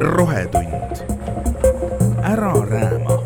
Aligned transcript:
rohetund. 0.00 0.66
ära 2.22 2.52
rääma. 2.52 3.18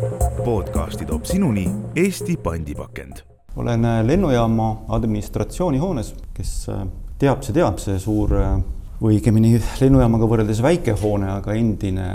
podcasti 0.45 1.05
toob 1.05 1.25
sinuni 1.25 1.69
Eesti 1.95 2.37
pandipakend. 2.37 3.13
olen 3.55 3.85
äh, 3.85 4.05
lennujaama 4.05 4.85
administratsioonihoones, 4.87 6.15
kes 6.33 6.69
äh, 6.69 6.85
teab, 7.19 7.41
see 7.43 7.53
teab, 7.53 7.77
see 7.79 7.99
suur 7.99 8.31
äh, 8.39 8.55
või 9.01 9.17
õigemini 9.17 9.61
lennujaamaga 9.81 10.25
võrreldes 10.25 10.61
väike 10.63 10.95
hoone, 11.03 11.31
aga 11.31 11.53
endine 11.53 12.07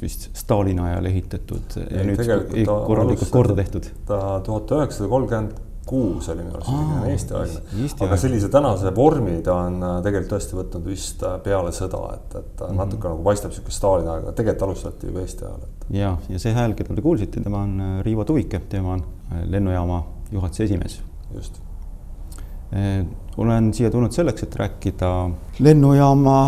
vist 0.00 0.30
Stalini 0.32 0.80
ajal 0.80 1.04
ehitatud 1.12 1.76
ja 1.76 2.00
Ei, 2.00 2.06
nüüd 2.08 2.64
korralikult 2.64 3.30
korda 3.30 3.54
tehtud. 3.54 3.84
ta 4.06 4.40
tuhat 4.40 4.70
üheksasada 4.70 5.08
kolmkümmend 5.12 5.73
kuus 5.86 6.28
oli 6.32 6.42
minu 6.42 6.54
arust 6.56 6.70
selline 6.70 7.10
Eesti-aegne 7.12 7.58
Eesti- 7.60 7.82
Eesti 7.82 8.04
aga 8.06 8.16
sellise 8.16 8.48
tänase 8.48 8.92
vormi 8.96 9.34
ta 9.44 9.54
on 9.66 9.82
äh, 9.82 9.96
tegelikult 10.06 10.32
tõesti 10.34 10.56
võtnud 10.58 10.86
vist 10.88 11.22
äh, 11.26 11.34
peale 11.44 11.72
sõda, 11.76 12.02
et, 12.14 12.34
et 12.40 12.44
Mhm. 12.44 12.56
ta 12.60 12.70
natuke 12.84 13.08
nagu 13.12 13.22
paistab 13.26 13.50
niisugust 13.52 13.76
Stalini 13.78 14.08
aega, 14.14 14.32
tegelikult 14.32 14.68
alustati 14.68 15.06
juba 15.10 15.20
Eesti 15.26 15.44
ajal, 15.44 15.60
et 15.68 15.86
ja, 15.98 16.16
ja 16.28 16.38
see 16.38 16.54
hääl, 16.56 16.74
keda 16.78 16.94
te 16.96 17.02
kuulsite, 17.04 17.42
tema 17.44 17.62
on 17.66 17.76
äh, 17.80 18.00
Riivo 18.06 18.24
Tuvike, 18.24 18.60
tema 18.68 18.92
on 18.96 19.04
lennujaama 19.50 20.02
juhatuse 20.32 20.64
esimees. 20.64 21.00
just. 21.34 21.60
Eh, 22.72 23.04
olen 23.36 23.72
siia 23.74 23.90
tulnud 23.90 24.12
selleks, 24.12 24.42
et 24.42 24.54
rääkida 24.56 25.08
lennujaama 25.62 26.38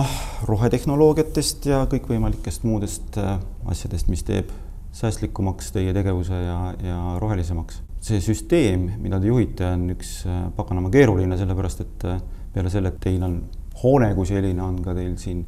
rohetehnoloogiatest 0.49 1.67
ja 1.67 1.85
kõikvõimalikest 1.91 2.65
muudest 2.67 3.19
asjadest, 3.67 4.09
mis 4.09 4.23
teeb 4.27 4.49
säästlikumaks 4.97 5.73
teie 5.73 5.93
tegevuse 5.95 6.35
ja, 6.35 6.75
ja 6.83 7.19
rohelisemaks. 7.21 7.83
See 8.07 8.23
süsteem, 8.23 8.87
mida 9.03 9.19
te 9.21 9.31
juhite, 9.31 9.67
on 9.75 9.91
üks 9.97 10.21
äh, 10.31 10.47
paganama 10.57 10.91
keeruline, 10.95 11.39
sellepärast 11.39 11.83
et 11.83 12.07
äh, 12.07 12.21
peale 12.55 12.71
selle, 12.73 12.93
et 12.95 13.01
teil 13.03 13.23
on 13.27 13.41
hoone 13.83 14.13
kui 14.17 14.29
selline, 14.29 14.63
on 14.63 14.79
ka 14.85 14.95
teil 14.97 15.17
siin 15.21 15.43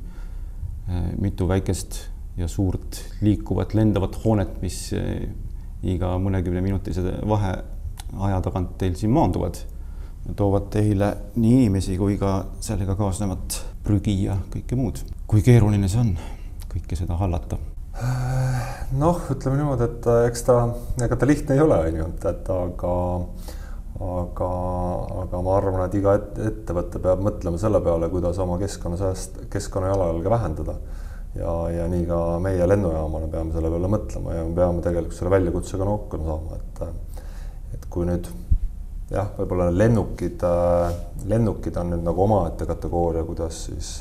äh, 0.88 1.12
mitu 1.22 1.46
väikest 1.48 2.00
ja 2.38 2.48
suurt 2.50 3.00
liikuvat 3.22 3.74
lendavat 3.78 4.18
hoonet, 4.22 4.60
mis 4.62 4.92
iga 5.82 6.12
mõnekümneminutilise 6.22 7.16
vaheaja 7.26 8.38
tagant 8.46 8.76
teil 8.78 8.94
siin 8.98 9.10
maanduvad 9.14 9.58
toovad 10.38 10.68
teile 10.70 11.08
nii 11.38 11.64
inimesi 11.64 11.96
kui 11.98 12.18
ka 12.20 12.34
sellega 12.62 12.94
kaasnevat 12.98 13.58
prügi 13.82 14.14
ja 14.26 14.36
kõike 14.52 14.78
muud. 14.78 15.02
kui 15.26 15.42
keeruline 15.42 15.90
see 15.90 16.02
on, 16.02 16.14
kõike 16.70 16.98
seda 16.98 17.18
hallata? 17.18 17.58
Noh, 18.96 19.20
ütleme 19.34 19.58
niimoodi, 19.60 19.88
et 19.88 20.08
äh, 20.08 20.24
eks 20.30 20.44
ta, 20.46 20.58
ega 21.04 21.18
ta 21.18 21.28
lihtne 21.28 21.56
ei 21.56 21.62
ole, 21.64 21.78
on 21.90 22.00
ju, 22.00 22.08
et, 22.30 22.50
aga 22.54 22.94
aga, 23.98 24.48
aga 25.24 25.40
ma 25.42 25.54
arvan, 25.58 25.84
et 25.88 25.96
iga 25.98 26.14
et, 26.18 26.36
ettevõte 26.52 27.00
peab 27.02 27.22
mõtlema 27.24 27.58
selle 27.60 27.80
peale, 27.82 28.08
kuidas 28.12 28.38
oma 28.42 28.58
keskkonnasääst, 28.60 29.40
keskkonna 29.50 29.90
jalajälge 29.92 30.30
vähendada. 30.30 30.76
ja, 31.34 31.52
ja 31.70 31.86
nii 31.90 32.06
ka 32.08 32.18
meie 32.42 32.66
lennujaamana 32.66 33.28
peame 33.30 33.52
selle 33.52 33.70
peale 33.70 33.90
mõtlema 33.92 34.34
ja 34.34 34.44
me 34.46 34.54
peame 34.56 34.82
tegelikult 34.82 35.18
selle 35.18 35.30
väljakutsega 35.34 35.84
hakkama 35.86 36.24
saama, 36.30 36.56
et 36.56 37.74
et 37.74 37.84
kui 37.90 38.06
nüüd 38.08 38.30
jah, 39.10 39.28
võib-olla 39.36 39.68
lennukid, 39.72 40.42
lennukid 41.28 41.76
on 41.76 41.92
nüüd 41.92 42.06
nagu 42.06 42.24
omaette 42.24 42.66
kategooria, 42.68 43.26
kuidas 43.28 43.64
siis 43.66 43.92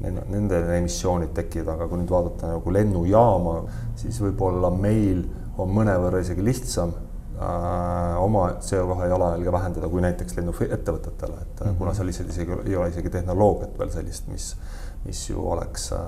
nen- 0.00 0.24
nende 0.32 0.60
emissioonid 0.78 1.34
tekivad, 1.36 1.74
aga 1.76 1.88
kui 1.88 2.00
nüüd 2.00 2.10
vaadata 2.10 2.54
nagu 2.54 2.72
lennujaama, 2.72 3.54
siis 4.00 4.20
võib-olla 4.22 4.72
meil 4.74 5.24
on 5.60 5.72
mõnevõrra 5.76 6.22
isegi 6.24 6.44
lihtsam 6.44 6.92
äh, 6.92 8.16
oma 8.22 8.46
CO2 8.64 9.08
jalajälge 9.12 9.52
vähendada 9.52 9.88
kui 9.92 10.04
näiteks 10.04 10.36
lennuettevõtetele, 10.38 11.40
et 11.42 11.60
mm 11.60 11.66
-hmm. 11.66 11.78
kuna 11.78 11.94
seal 11.94 12.08
isegi, 12.08 12.30
isegi 12.30 12.56
ei 12.66 12.76
ole 12.76 12.88
isegi 12.88 13.10
tehnoloogiat 13.10 13.78
veel 13.78 13.90
sellist, 13.90 14.28
mis 14.28 14.54
mis 15.04 15.30
ju 15.30 15.40
oleks 15.48 15.92
äh, 15.92 15.98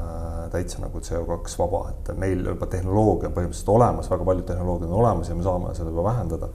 täitsa 0.53 0.83
nagu 0.83 1.01
CO2 1.01 1.59
vaba, 1.59 1.87
et 1.91 2.13
meil 2.19 2.45
juba 2.45 2.67
tehnoloogia 2.67 3.31
on 3.31 3.35
põhimõtteliselt 3.35 3.73
olemas, 3.73 4.11
väga 4.11 4.25
paljud 4.25 4.47
tehnoloogiad 4.51 4.91
on 4.91 4.99
olemas 5.01 5.29
ja 5.29 5.35
me 5.35 5.43
saame 5.47 5.75
seda 5.75 5.89
juba 5.89 6.05
vähendada. 6.11 6.49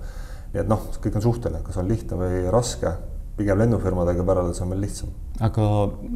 nii 0.54 0.62
et 0.62 0.70
noh, 0.70 0.84
kõik 1.04 1.16
on 1.16 1.22
suhteline, 1.22 1.60
kas 1.64 1.78
on 1.78 1.88
lihtne 1.88 2.18
või 2.18 2.44
raske, 2.52 2.94
pigem 3.38 3.62
lennufirmadega 3.62 4.26
võrreldes 4.26 4.62
on 4.64 4.72
meil 4.72 4.84
lihtsam. 4.86 5.14
aga 5.44 5.64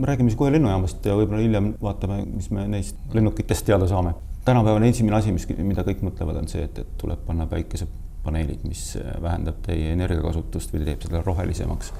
räägime 0.09 0.31
siis 0.31 0.39
kohe 0.39 0.53
lennujaamast 0.55 1.05
ja 1.05 1.15
võib-olla 1.17 1.41
hiljem 1.43 1.73
vaatame, 1.81 2.21
mis 2.25 2.49
me 2.53 2.67
neist 2.71 2.97
lennukitest 3.13 3.65
teada 3.67 3.87
saame. 3.89 4.15
tänapäeval 4.45 4.87
esimene 4.89 5.19
asi, 5.19 5.33
mis, 5.35 5.47
mida 5.57 5.85
kõik 5.87 6.01
mõtlevad, 6.07 6.41
on 6.41 6.49
see, 6.51 6.63
et, 6.65 6.81
et 6.81 6.97
tuleb 7.01 7.21
panna 7.27 7.45
päikesepaneelid, 7.51 8.65
mis 8.67 8.85
vähendab 9.21 9.61
teie 9.65 9.93
energiakasutust 9.93 10.73
või 10.73 10.85
teeb 10.89 11.05
seda 11.05 11.21
rohelisemaks 11.25 11.93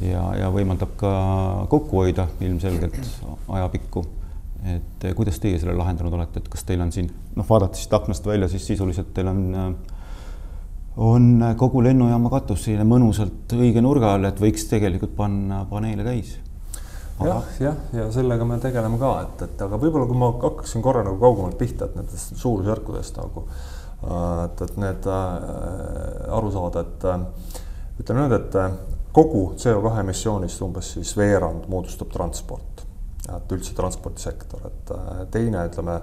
ja, 0.00 0.24
ja 0.38 0.50
võimaldab 0.52 0.96
ka 1.00 1.12
kokku 1.72 2.04
hoida 2.04 2.28
ilmselgelt 2.40 3.00
ajapikku. 3.48 4.04
et 4.62 5.04
kuidas 5.16 5.40
teie 5.42 5.58
selle 5.58 5.74
lahendanud 5.74 6.14
olete, 6.14 6.38
et 6.38 6.48
kas 6.48 6.62
teil 6.64 6.80
on 6.84 6.92
siin 6.94 7.08
noh, 7.34 7.46
vaadates 7.48 7.82
siit 7.82 7.94
aknast 7.96 8.26
välja, 8.26 8.48
siis 8.48 8.66
sisuliselt 8.66 9.10
teil 9.14 9.32
on 9.32 9.40
äh, 9.58 9.72
on 10.96 11.44
kogu 11.56 11.82
lennujaama 11.84 12.30
katus 12.30 12.66
selline 12.66 12.84
mõnusalt 12.88 13.52
õige 13.56 13.80
nurga 13.84 14.14
all, 14.16 14.28
et 14.28 14.40
võiks 14.40 14.66
tegelikult 14.68 15.14
panna 15.16 15.62
paneele 15.70 16.04
täis. 16.04 16.34
jah, 17.22 17.44
jah, 17.60 17.78
ja 17.96 18.08
sellega 18.12 18.44
me 18.48 18.58
tegeleme 18.60 18.98
ka, 19.00 19.12
et, 19.26 19.44
et 19.46 19.62
aga 19.64 19.78
võib-olla 19.80 20.08
kui 20.10 20.18
ma 20.18 20.32
hakkaksin 20.34 20.84
korra 20.84 21.04
nagu 21.06 21.20
kaugemalt 21.22 21.56
pihta, 21.60 21.88
et 21.88 21.96
nendest 21.96 22.36
suurusjärkudest 22.40 23.20
nagu, 23.22 23.46
et, 24.44 24.64
et 24.66 24.80
need 24.82 25.08
äh, 25.08 26.32
aru 26.38 26.50
saada, 26.52 26.82
et 26.82 27.06
äh, 27.08 27.62
ütleme 28.02 28.26
nüüd, 28.26 28.36
et 28.40 28.58
äh, 28.58 28.74
kogu 29.12 29.52
CO2 29.56 29.94
emissioonist 30.00 30.62
umbes 30.64 30.94
siis 30.96 31.14
veerand 31.16 31.68
moodustab 31.72 32.10
transport, 32.12 32.84
et 33.28 33.54
üldse 33.54 33.76
transpordisektor, 33.78 34.66
et 34.68 34.92
äh, 34.96 35.24
teine, 35.32 35.66
ütleme 35.68 36.00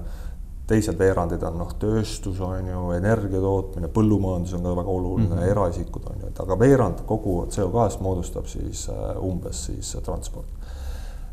teised 0.69 0.97
veerandid 1.00 1.44
on 1.47 1.57
noh, 1.63 1.72
tööstus 1.81 2.40
on 2.46 2.68
ju, 2.69 2.84
energia 2.97 3.41
tootmine, 3.41 3.90
põllumajandus 3.94 4.56
on 4.57 4.66
ka 4.66 4.75
väga 4.78 4.96
oluline 4.96 5.30
mm, 5.30 5.40
-hmm. 5.40 5.52
eraisikud 5.52 6.09
on 6.12 6.24
ju, 6.24 6.30
et 6.30 6.41
aga 6.46 6.57
veerand 6.59 7.06
kogu 7.09 7.35
CO2-st 7.56 8.03
moodustab 8.06 8.50
siis 8.52 8.88
äh, 8.90 9.24
umbes 9.24 9.66
siis 9.69 9.96
äh, 9.96 10.03
transport. 10.06 10.47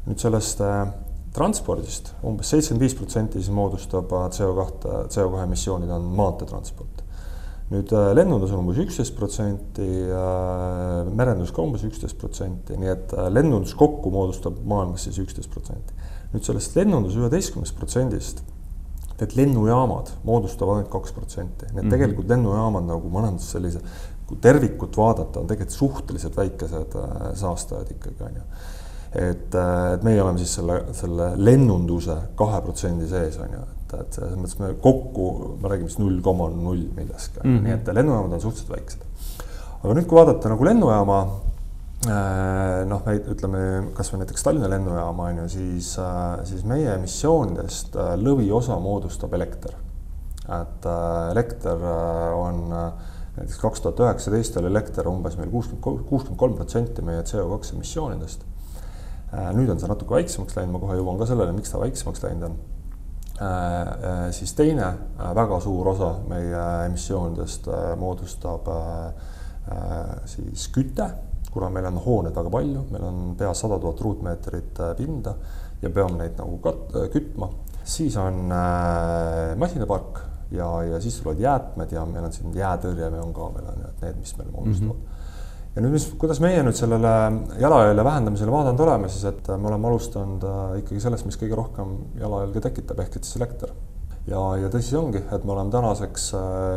nüüd 0.06 0.22
sellest 0.22 0.60
äh, 0.60 0.86
transpordist 1.34 2.12
umbes 2.22 2.48
seitsekümmend 2.48 2.84
viis 2.84 2.94
protsenti 2.94 3.40
siis 3.42 3.50
moodustab 3.50 4.12
CO2, 4.38 4.92
CO2 5.12 5.42
emissioonid 5.42 5.90
on 5.90 6.02
maanteetransport. 6.20 7.04
nüüd 7.70 7.92
lennundus 8.14 8.52
on 8.54 8.60
umbes 8.62 8.78
üksteist 8.78 9.16
protsenti, 9.16 9.86
merendus 11.18 11.50
ka 11.52 11.62
umbes 11.62 11.82
üksteist 11.84 12.16
protsenti, 12.18 12.76
nii 12.78 12.88
et 12.88 13.14
lennundus 13.28 13.74
kokku 13.74 14.10
moodustab 14.10 14.60
maailmas 14.64 15.04
siis 15.04 15.18
üksteist 15.18 15.50
protsenti. 15.50 15.92
nüüd 16.32 16.46
sellest 16.46 16.76
lennunduse 16.76 17.18
üheteistkümnest 17.18 17.76
protsendist 17.76 18.44
need 19.20 19.36
lennujaamad 19.36 20.12
moodustavad 20.24 20.80
ainult 20.80 20.92
kaks 20.92 21.12
protsenti, 21.16 21.66
et 21.66 21.72
mm 21.72 21.80
-hmm. 21.80 21.90
tegelikult 21.90 22.28
lennujaamad 22.28 22.86
nagu 22.86 23.08
majandus 23.08 23.50
sellise, 23.50 23.80
kui 24.26 24.38
tervikut 24.42 24.96
vaadata, 24.96 25.40
on 25.40 25.46
tegelikult 25.46 25.78
suhteliselt 25.78 26.36
väikesed 26.36 26.96
äh, 26.96 27.30
saastajad 27.34 27.90
ikkagi 27.90 28.24
on 28.24 28.36
ju. 28.36 28.42
et, 29.14 29.54
et 29.94 30.02
meie 30.02 30.22
oleme 30.22 30.38
siis 30.38 30.54
selle, 30.54 30.82
selle 30.92 31.30
lennunduse 31.36 32.16
kahe 32.34 32.60
protsendi 32.60 33.08
sees 33.08 33.38
on 33.38 33.52
ju, 33.52 33.60
et, 33.60 33.94
et 34.00 34.12
selles 34.12 34.36
mõttes 34.36 34.58
me 34.58 34.74
kokku, 34.74 35.56
me 35.62 35.68
räägime 35.68 35.88
siis 35.88 35.98
null 36.02 36.20
koma 36.20 36.50
null 36.50 36.88
millestki 36.96 37.40
mm, 37.44 37.56
-hmm. 37.56 37.62
nii 37.62 37.72
et 37.72 37.92
lennujaamad 37.92 38.32
on 38.32 38.40
suhteliselt 38.40 38.76
väiksed. 38.76 39.00
aga 39.82 39.94
nüüd, 39.94 40.06
kui 40.06 40.18
vaadata 40.18 40.48
nagu 40.48 40.64
lennujaama 40.64 41.20
noh, 42.04 43.00
me 43.06 43.16
ütleme 43.32 43.60
kasvõi 43.96 44.20
näiteks 44.20 44.44
Tallinna 44.44 44.68
lennujaama 44.70 45.30
on 45.30 45.42
ju, 45.42 45.48
siis, 45.56 45.94
siis 46.48 46.64
meie 46.68 46.92
emissioonidest 46.94 47.96
lõviosa 48.20 48.76
moodustab 48.82 49.34
elekter. 49.34 49.74
et 50.46 50.86
elekter 51.32 51.80
on 52.36 52.60
näiteks 53.36 53.58
kaks 53.60 53.82
tuhat 53.84 54.00
üheksateist 54.00 54.56
oli 54.60 54.70
elekter 54.70 55.08
umbes 55.08 55.36
meil 55.36 55.50
kuuskümmend, 55.50 56.04
kuuskümmend 56.08 56.38
kolm 56.40 56.54
protsenti 56.56 57.02
meie 57.02 57.24
CO2 57.26 57.74
emissioonidest. 57.74 58.44
nüüd 59.56 59.68
on 59.72 59.80
see 59.80 59.90
natuke 59.90 60.14
väiksemaks 60.14 60.56
läinud, 60.56 60.76
ma 60.76 60.80
kohe 60.84 60.96
jõuan 61.00 61.18
ka 61.18 61.26
sellele, 61.28 61.52
miks 61.52 61.72
ta 61.72 61.80
väiksemaks 61.82 62.22
läinud 62.22 62.50
on. 62.50 62.58
siis 64.32 64.54
teine 64.56 64.92
väga 65.36 65.60
suur 65.60 65.88
osa 65.92 66.12
meie 66.28 66.62
emissioonidest 66.86 67.68
moodustab 68.00 68.70
siis 70.24 70.68
küte 70.72 71.10
kuna 71.56 71.70
meil 71.72 71.88
on 71.88 72.00
hooneid 72.04 72.36
väga 72.36 72.52
palju, 72.52 72.86
meil 72.92 73.08
on 73.08 73.20
pea 73.38 73.52
sada 73.56 73.78
tuhat 73.80 74.00
ruutmeetrit 74.04 74.82
pinda 74.98 75.34
ja 75.82 75.90
peame 75.92 76.20
neid 76.20 76.36
nagu 76.40 76.58
kat-, 76.64 76.96
kütma, 77.12 77.48
siis 77.86 78.16
on 78.20 78.52
äh, 78.52 79.54
masinapark 79.60 80.20
ja, 80.54 80.68
ja 80.92 81.00
siis 81.00 81.18
tulevad 81.20 81.40
jäätmed 81.42 81.92
ja 81.92 82.04
meil 82.08 82.28
on 82.28 82.34
siin 82.34 82.54
jäätõrje, 82.56 83.10
meil 83.10 83.24
on 83.24 83.34
ka 83.36 83.50
veel 83.56 83.70
on 83.72 83.88
et 83.88 84.04
need, 84.04 84.20
mis 84.20 84.36
meil 84.38 84.52
moodustavad 84.52 84.94
mm. 84.94 85.02
-hmm. 85.02 85.74
ja 85.74 85.84
nüüd, 85.84 85.96
mis, 85.96 86.06
kuidas 86.20 86.40
meie 86.44 86.62
nüüd 86.66 86.78
sellele 86.78 87.12
jalajälje 87.60 88.04
vähendamisele 88.04 88.52
vaadanud 88.52 88.86
oleme, 88.86 89.08
siis 89.08 89.24
et 89.32 89.52
me 89.56 89.72
oleme 89.72 89.92
alustanud 89.92 90.48
äh, 90.52 90.78
ikkagi 90.82 91.02
sellest, 91.08 91.28
mis 91.28 91.40
kõige 91.40 91.58
rohkem 91.58 91.98
jalajälge 92.20 92.64
tekitab, 92.70 93.04
ehk 93.04 93.20
siis 93.20 93.36
elekter 93.40 93.72
ja, 94.30 94.40
ja 94.60 94.70
tõsi 94.72 94.96
ongi, 94.98 95.20
et 95.20 95.44
me 95.46 95.54
oleme 95.54 95.72
tänaseks 95.72 96.30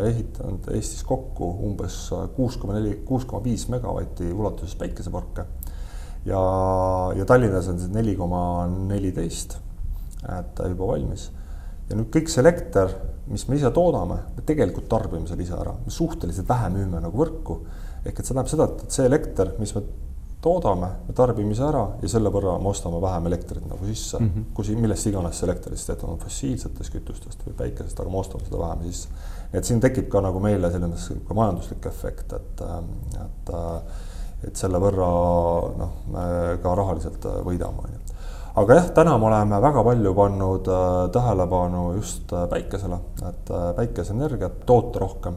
ehitanud 0.09 0.69
Eestis 0.75 1.01
kokku 1.07 1.49
umbes 1.67 1.97
kuus 2.35 2.57
koma 2.61 2.77
neli, 2.77 2.99
kuus 3.05 3.25
koma 3.29 3.43
viis 3.45 3.67
megavati 3.71 4.29
ulatuses 4.33 4.77
päikeseparke. 4.79 5.45
ja, 6.29 6.41
ja 7.17 7.25
Tallinnas 7.25 7.69
on 7.71 7.79
see 7.81 7.93
neli 7.93 8.15
koma 8.19 8.41
neliteist, 8.69 9.57
et 10.37 10.63
juba 10.69 10.91
valmis. 10.93 11.29
ja 11.89 11.97
nüüd 11.97 12.11
kõik 12.13 12.29
see 12.29 12.43
elekter, 12.43 12.93
mis 13.29 13.47
me 13.47 13.57
ise 13.57 13.71
toodame, 13.73 14.21
me 14.35 14.45
tegelikult 14.45 14.89
tarbime 14.89 15.27
selle 15.27 15.45
ise 15.45 15.57
ära, 15.57 15.73
me 15.85 15.93
suhteliselt 15.93 16.49
vähe 16.49 16.69
müüme 16.75 17.01
nagu 17.01 17.17
võrku. 17.17 17.63
ehk 18.05 18.19
et 18.19 18.25
see 18.25 18.33
tähendab 18.33 18.51
seda, 18.51 18.69
et 18.77 18.93
see 18.93 19.09
elekter, 19.09 19.55
mis 19.59 19.73
me 19.75 19.83
toodame, 20.41 20.87
me 21.07 21.13
tarbime 21.15 21.51
ise 21.51 21.65
ära 21.67 21.81
ja 21.99 22.09
selle 22.11 22.31
võrra 22.31 22.55
me 22.63 22.71
ostame 22.71 23.01
vähem 23.03 23.27
elektrit 23.27 23.65
nagu 23.67 23.87
sisse 23.87 24.19
mm, 24.19 24.29
-hmm. 24.29 24.45
kus, 24.55 24.69
millest 24.79 25.09
iganes 25.11 25.39
see 25.39 25.47
elekter 25.49 25.75
siis 25.75 25.89
tehtud 25.89 26.13
on, 26.13 26.21
fossiilsetest 26.21 26.93
kütustest 26.95 27.43
või 27.47 27.57
päikesest, 27.63 27.99
aga 27.99 28.13
me 28.13 28.21
ostame 28.21 28.47
seda 28.47 28.61
vähem 28.61 28.85
sisse. 28.87 29.09
et 29.53 29.65
siin 29.65 29.81
tekib 29.83 30.07
ka 30.09 30.21
nagu 30.23 30.39
meile 30.39 30.71
selline 30.71 31.19
ka 31.27 31.39
majanduslik 31.41 31.85
efekt, 31.91 32.33
et, 32.33 32.63
et, 33.25 33.53
et 34.47 34.55
selle 34.55 34.79
võrra 34.79 35.11
noh, 35.83 35.95
me 36.07 36.25
ka 36.63 36.75
rahaliselt 36.75 37.31
võidame, 37.43 37.83
on 37.83 37.97
ju 37.97 37.99
aga 38.63 38.81
jah, 38.81 38.91
täna 38.95 39.17
me 39.17 39.27
oleme 39.27 39.61
väga 39.61 39.83
palju 39.83 40.13
pannud 40.15 40.67
äh, 40.67 40.99
tähelepanu 41.11 41.93
just 41.99 42.31
äh, 42.33 42.47
päikesele, 42.49 42.99
et 43.27 43.51
äh, 43.51 43.71
päikeseenergiat 43.75 44.63
toota 44.65 44.99
rohkem. 44.99 45.35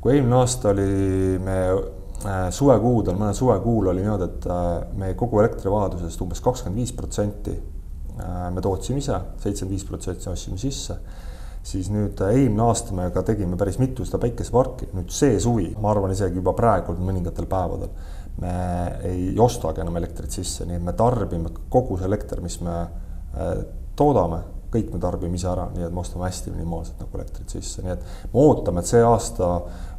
kui 0.00 0.12
eelmine 0.12 0.36
aasta 0.36 0.68
oli 0.68 1.38
me 1.42 1.56
Äh, 1.74 2.05
suvekuudel, 2.50 3.16
mõnel 3.18 3.36
suvekuul 3.36 3.90
oli 3.92 4.02
niimoodi, 4.04 4.26
et 4.30 4.46
äh, 4.50 4.66
me 4.98 5.12
kogu 5.18 5.40
elektrivajadusest 5.42 6.22
umbes 6.24 6.42
kakskümmend 6.44 6.80
viis 6.80 6.92
protsenti 6.96 7.54
äh, 7.54 8.34
me 8.54 8.64
tootsime 8.64 9.02
ise, 9.02 9.18
seitsekümmend 9.42 9.74
viis 9.76 9.86
protsenti 9.88 10.30
ostsime 10.32 10.58
sisse. 10.60 10.98
siis 11.66 11.88
nüüd 11.90 12.20
eelmine 12.22 12.62
aasta 12.62 12.94
me 12.94 13.08
ka 13.10 13.24
tegime 13.26 13.56
päris 13.58 13.80
mitu 13.82 14.04
seda 14.06 14.20
päikeseparki, 14.22 14.86
nüüd 14.94 15.10
see 15.10 15.40
suvi, 15.42 15.72
ma 15.82 15.90
arvan 15.90 16.12
isegi 16.14 16.38
juba 16.38 16.52
praegu 16.54 16.94
mõningatel 16.94 17.48
päevadel 17.50 17.90
me 18.40 18.52
ei 19.08 19.32
ostagi 19.40 19.80
enam 19.82 19.96
elektrit 19.96 20.30
sisse, 20.30 20.66
nii 20.68 20.76
et 20.76 20.84
me 20.84 20.92
tarbime 20.92 21.50
kogu 21.72 21.96
see 21.98 22.06
elekter, 22.06 22.42
mis 22.44 22.60
me 22.62 22.76
toodame 23.96 24.42
kõik 24.76 24.92
me 24.94 25.00
tarbime 25.02 25.38
ise 25.38 25.48
ära, 25.50 25.66
nii 25.74 25.86
et 25.88 25.94
me 25.94 26.02
ostame 26.02 26.28
hästi 26.28 26.52
minimaalselt 26.54 27.00
nagu 27.02 27.20
elektrit 27.20 27.56
sisse, 27.56 27.82
nii 27.84 27.94
et 27.96 28.04
me 28.32 28.44
ootame, 28.44 28.82
et 28.82 28.90
see 28.92 29.02
aasta 29.04 29.50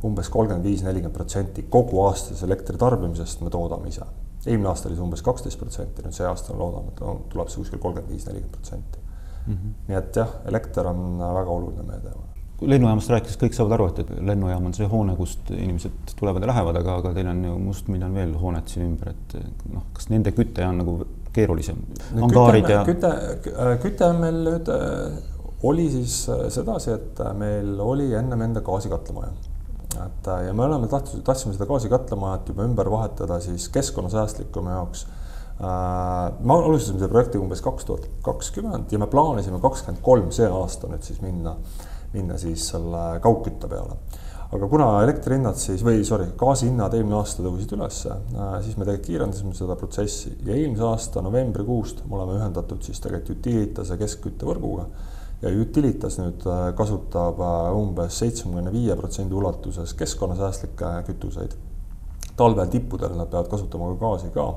umbes 0.08 0.30
kolmkümmend 0.34 0.68
viis, 0.68 0.86
nelikümmend 0.86 1.18
protsenti 1.18 1.66
kogu 1.74 2.04
aastase 2.06 2.46
elektri 2.48 2.78
tarbimisest 2.80 3.44
me 3.46 3.52
toodame 3.54 3.92
ise. 3.94 4.06
eelmine 4.46 4.70
aasta 4.72 4.88
oli 4.88 4.96
see 4.96 5.04
umbes 5.04 5.26
kaksteist 5.26 5.60
protsenti, 5.60 6.06
nüüd 6.06 6.16
see 6.16 6.28
aasta 6.30 6.56
loodame, 6.56 6.94
et 6.94 7.30
tuleb 7.34 7.52
see 7.52 7.64
kuskil 7.64 7.84
kolmkümmend 7.84 8.14
viis, 8.14 8.30
nelikümmend 8.30 8.56
protsenti. 8.56 9.04
Mhm. 9.48 9.76
nii 9.88 9.96
et 9.96 10.18
jah, 10.20 10.32
elekter 10.46 10.88
on 10.90 11.22
väga 11.22 11.52
oluline 11.52 11.84
meede 11.88 12.16
kui 12.58 12.70
lennujaamast 12.72 13.12
rääkides, 13.14 13.38
kõik 13.38 13.54
saavad 13.54 13.76
aru, 13.76 13.88
et, 13.92 14.00
et 14.02 14.24
lennujaam 14.26 14.66
on 14.66 14.74
see 14.74 14.88
hoone, 14.90 15.14
kust 15.18 15.52
inimesed 15.54 16.16
tulevad 16.18 16.42
ja 16.42 16.50
lähevad, 16.50 16.80
aga, 16.80 16.96
aga 17.04 17.12
teil 17.14 17.30
on 17.30 17.44
ju 17.46 17.54
mustmiljon 17.62 18.18
veel 18.18 18.34
hoonet 18.42 18.74
siin 18.74 18.88
ümber, 18.88 19.14
et 19.14 19.36
noh, 19.70 19.86
kas 19.94 20.10
nende 20.10 20.34
küte 20.34 20.66
on 20.66 20.82
nagu 20.82 20.96
keerulisem. 21.38 21.82
hangaarid 22.16 22.70
ja. 22.72 22.84
küte, 22.88 23.12
küte 23.84 24.08
on 24.08 24.22
meil 24.24 24.40
nüüd, 24.48 24.72
äh, 24.74 25.20
oli 25.68 25.88
siis 25.94 26.24
äh, 26.34 26.48
sedasi, 26.54 26.96
et 26.96 27.22
äh, 27.24 27.34
meil 27.38 27.78
oli 27.84 28.10
ennem 28.18 28.44
enda 28.50 28.64
gaasikatlamaju. 28.66 29.54
et 29.98 30.28
ja 30.46 30.54
me 30.54 30.66
oleme 30.66 30.88
tahtnud, 30.92 31.24
tahtsime 31.26 31.56
seda 31.56 31.66
gaasikatlamajat 31.70 32.52
juba 32.52 32.66
ümber 32.68 32.90
vahetada 32.92 33.40
siis 33.42 33.70
keskkonnasäästlikuma 33.74 34.76
jaoks 34.76 35.08
me 35.58 36.54
alustasime 36.54 37.00
selle 37.00 37.10
projekti 37.10 37.40
umbes 37.42 37.64
kaks 37.66 37.88
tuhat 37.88 38.04
kakskümmend 38.22 38.92
ja 38.94 39.00
me 39.02 39.08
plaanisime 39.10 39.58
kakskümmend 39.64 40.04
kolm 40.06 40.28
see 40.36 40.46
aasta 40.46 40.92
nüüd 40.92 41.08
siis 41.08 41.24
minna, 41.24 41.56
minna 42.14 42.38
siis 42.40 42.70
selle 42.72 43.20
kaugkütte 43.24 43.70
peale. 43.72 43.98
Aga 44.48 44.68
kuna 44.72 44.86
elektrihinnad 45.04 45.58
siis 45.60 45.82
või 45.84 46.06
sorry, 46.08 46.30
gaasihinnad 46.40 46.94
eelmine 46.96 47.18
aasta 47.18 47.44
tõusid 47.44 47.74
ülesse, 47.76 48.14
äh, 48.16 48.54
siis 48.64 48.78
me 48.78 48.86
tegelikult 48.86 49.10
kiirendasime 49.10 49.52
seda 49.58 49.76
protsessi. 49.76 50.32
Ja 50.48 50.56
eelmise 50.56 50.86
aasta 50.88 51.24
novembrikuust 51.26 52.06
me 52.08 52.16
oleme 52.16 52.38
ühendatud 52.38 52.80
siis 52.86 53.04
tegelikult 53.04 53.42
Utilitase 53.42 53.98
keskküttevõrguga 54.00 54.86
ja 55.42 55.52
Utilitas 55.52 56.16
nüüd 56.22 56.48
äh, 56.48 56.62
kasutab 56.80 57.44
äh, 57.44 57.76
umbes 57.76 58.22
seitsmekümne 58.24 58.72
viie 58.72 58.96
protsendi 58.96 59.36
ulatuses 59.36 59.92
keskkonnasäästlikke 60.00 60.94
kütuseid. 61.12 61.60
talvel 62.38 62.72
tippudel 62.72 63.18
nad 63.18 63.28
peavad 63.28 63.52
kasutama 63.52 63.92
ka 63.92 64.00
gaasi 64.06 64.32
ka, 64.32 64.48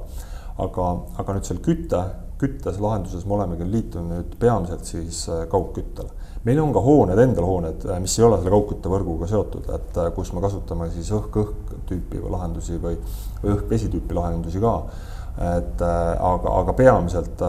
aga, 0.63 0.89
aga 1.19 1.35
nüüd 1.35 1.51
seal 1.51 1.63
kütte, 1.65 2.05
küttes 2.39 2.79
lahenduses 2.79 3.27
me 3.27 3.35
olemegi 3.41 3.67
liitunud 3.67 4.15
nüüd 4.15 4.39
peamiselt 4.39 4.87
siis 4.87 5.25
kaugküttele 5.51 6.20
meil 6.49 6.61
on 6.63 6.73
ka 6.73 6.81
hooned, 6.85 7.21
endal 7.21 7.47
hooned, 7.49 7.85
äh, 7.85 8.01
mis 8.03 8.17
ei 8.19 8.25
ole 8.25 8.39
selle 8.41 8.53
kaugküttevõrguga 8.55 9.29
seotud, 9.29 9.69
et 9.77 10.01
äh, 10.01 10.11
kus 10.17 10.33
me 10.37 10.43
kasutame 10.45 10.89
siis 10.95 11.11
õhk-õhk 11.17 11.75
tüüpi 11.91 12.23
lahendusi 12.33 12.79
või, 12.81 12.97
või 13.43 13.55
õhk-vesi 13.57 13.91
tüüpi 13.93 14.17
lahendusi 14.17 14.63
ka. 14.63 14.75
et 15.51 15.83
äh, 15.85 16.01
aga, 16.31 16.55
aga 16.63 16.75
peamiselt 16.77 17.45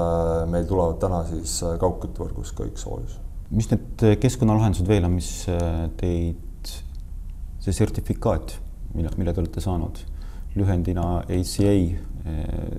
meil 0.52 0.68
tulevad 0.68 1.00
täna 1.02 1.24
siis 1.28 1.58
kaugküttevõrgus 1.80 2.54
kõik 2.58 2.78
soojus. 2.80 3.18
mis 3.52 3.72
need 3.72 4.06
keskkonnalahendused 4.20 4.88
veel 4.88 5.08
on, 5.08 5.16
mis 5.16 5.32
teid, 6.00 6.76
see 7.62 7.74
sertifikaat, 7.76 8.58
mille, 8.94 9.12
mille 9.18 9.34
te 9.34 9.44
olete 9.44 9.64
saanud, 9.64 10.04
lühendina 10.56 11.24
ACA, 11.24 11.74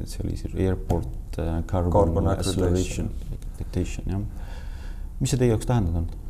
see 0.05 0.25
oli 0.25 0.37
siis 0.37 0.55
Airport 0.55 1.41
Carbon, 1.67 1.93
Carbon 1.93 2.29
Acceleration 2.33 3.09
Accreditation, 3.33 4.09
jah 4.13 4.25
mis 5.23 5.33
see 5.33 5.41
teie 5.41 5.53
jaoks 5.53 5.69
tähendanud 5.71 6.03
on? 6.03 6.23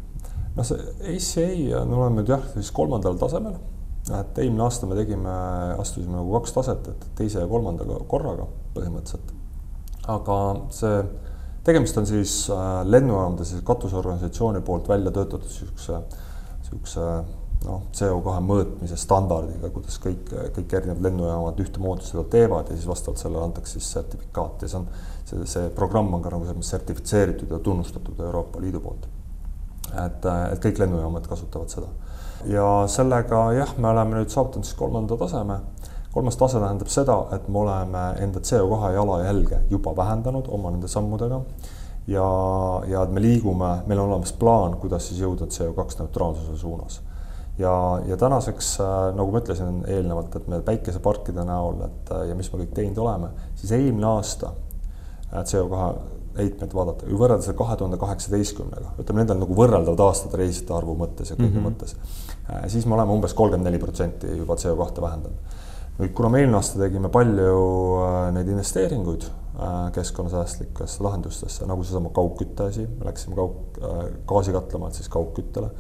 noh, 0.56 0.66
see 0.68 1.44
ACA 1.44 1.82
on, 1.82 2.16
nüüd 2.18 2.32
jah, 2.32 2.44
siis 2.54 2.70
kolmandal 2.76 3.18
tasemel. 3.20 3.56
et 4.12 4.40
eelmine 4.42 4.64
aasta 4.66 4.88
me 4.90 4.98
tegime, 4.98 5.34
astusime 5.78 6.16
nagu 6.16 6.32
kaks 6.38 6.56
taset, 6.56 6.88
et 6.90 7.04
teise 7.18 7.42
ja 7.42 7.50
kolmanda 7.50 7.86
korraga 8.10 8.48
põhimõtteliselt. 8.76 9.34
aga 10.12 10.38
see, 10.74 10.96
tegemist 11.66 12.00
on 12.00 12.08
siis 12.10 12.34
äh, 12.50 12.72
lennujaamade 12.88 13.46
siis 13.48 13.62
katusorganisatsiooni 13.66 14.64
poolt 14.66 14.90
välja 14.90 15.14
töötatud 15.14 15.48
niisuguse, 15.48 16.02
niisuguse 16.58 17.06
noh, 17.66 17.86
CO2 17.94 18.36
mõõtmise 18.46 18.96
standardiga, 18.98 19.70
kuidas 19.74 19.98
kõik, 20.02 20.30
kõik 20.56 20.76
erinevad 20.78 21.02
lennujaamad 21.06 21.60
ühtemoodi 21.62 22.06
seda 22.06 22.24
teevad 22.32 22.70
ja 22.70 22.76
siis 22.76 22.88
vastavalt 22.88 23.22
sellele 23.22 23.44
antakse 23.44 23.78
siis 23.78 23.90
sertifikaat 23.96 24.64
ja 24.64 24.70
see 24.72 24.80
on 24.80 24.88
see, 25.24 25.46
see 25.46 25.68
programm 25.76 26.14
on 26.14 26.22
ka 26.24 26.32
nagu 26.32 26.46
selles 26.46 26.58
mõttes 26.58 26.72
sertifitseeritud 26.76 27.52
ja 27.52 27.60
tunnustatud 27.62 28.20
Euroopa 28.20 28.62
Liidu 28.62 28.80
poolt. 28.82 29.06
et, 29.92 30.24
et 30.52 30.64
kõik 30.64 30.80
lennujaamad 30.82 31.28
kasutavad 31.28 31.70
seda. 31.70 31.90
ja 32.50 32.66
sellega 32.88 33.44
jah, 33.58 33.76
me 33.78 33.92
oleme 33.92 34.18
nüüd 34.18 34.34
saavutanud 34.34 34.66
siis 34.66 34.78
kolmanda 34.78 35.16
taseme. 35.20 35.60
kolmas 36.12 36.36
tase 36.36 36.58
tähendab 36.60 36.90
seda, 36.92 37.18
et 37.32 37.46
me 37.48 37.62
oleme 37.62 38.08
enda 38.24 38.40
CO2 38.40 38.92
jalajälge 38.94 39.62
juba 39.70 39.96
vähendanud 39.96 40.48
oma 40.48 40.70
nende 40.74 40.88
sammudega 40.88 41.40
ja, 42.06 42.26
ja 42.88 43.02
et 43.02 43.14
me 43.14 43.22
liigume, 43.22 43.76
meil 43.86 44.02
on 44.02 44.10
olemas 44.10 44.32
plaan, 44.32 44.76
kuidas 44.82 45.08
siis 45.08 45.22
jõuda 45.22 45.46
CO2 45.46 46.02
neutraalsuse 46.02 46.58
suunas 46.58 47.00
ja, 47.58 47.74
ja 48.06 48.16
tänaseks 48.16 48.78
nagu 49.16 49.32
ma 49.32 49.42
ütlesin 49.42 49.82
eelnevalt, 49.86 50.36
et 50.36 50.48
me 50.48 50.62
päikeseparkide 50.64 51.44
näol, 51.44 51.84
et 51.88 52.12
ja 52.28 52.34
mis 52.38 52.52
me 52.52 52.62
kõik 52.64 52.74
teinud 52.76 52.98
oleme, 53.04 53.32
siis 53.60 53.74
eelmine 53.76 54.08
aasta 54.08 54.54
CO2 55.32 56.22
heitmeid 56.36 56.74
vaadata 56.74 57.06
või 57.08 57.18
võrrelda 57.20 57.44
seda 57.44 57.56
kahe 57.58 57.76
tuhande 57.78 57.98
kaheksateistkümnega, 58.00 58.94
ütleme 59.02 59.22
nendel 59.22 59.40
nagu 59.42 59.56
võrreldavad 59.56 60.00
aastad 60.06 60.34
reisijate 60.40 60.74
arvu 60.76 60.94
mõttes 60.98 61.32
ja 61.32 61.36
kõige 61.36 61.50
mm 61.50 61.58
-hmm. 61.58 61.66
mõttes, 61.68 61.96
äh, 62.48 62.64
siis 62.72 62.86
me 62.86 62.96
oleme 62.96 63.12
umbes 63.12 63.34
kolmkümmend 63.36 63.68
neli 63.68 63.80
protsenti 63.82 64.36
juba 64.38 64.54
CO2 64.54 65.02
vähendanud. 65.02 65.38
nüüd, 65.98 66.12
kuna 66.16 66.28
me 66.28 66.40
eelmine 66.40 66.56
aasta 66.56 66.78
tegime 66.78 67.08
palju 67.08 67.56
äh, 68.04 68.32
neid 68.32 68.48
investeeringuid 68.48 69.24
äh, 69.24 69.92
keskkonnasäästlikesse 69.92 71.04
lahendustesse, 71.04 71.66
nagu 71.66 71.84
seesama 71.84 72.10
kaugkütte 72.10 72.64
asi, 72.64 72.86
me 72.98 73.04
läksime 73.04 73.36
kaug, 73.36 73.78
gaasikatlamalt 74.26 74.94
siis 74.94 75.08
kaugküttele, 75.08 75.70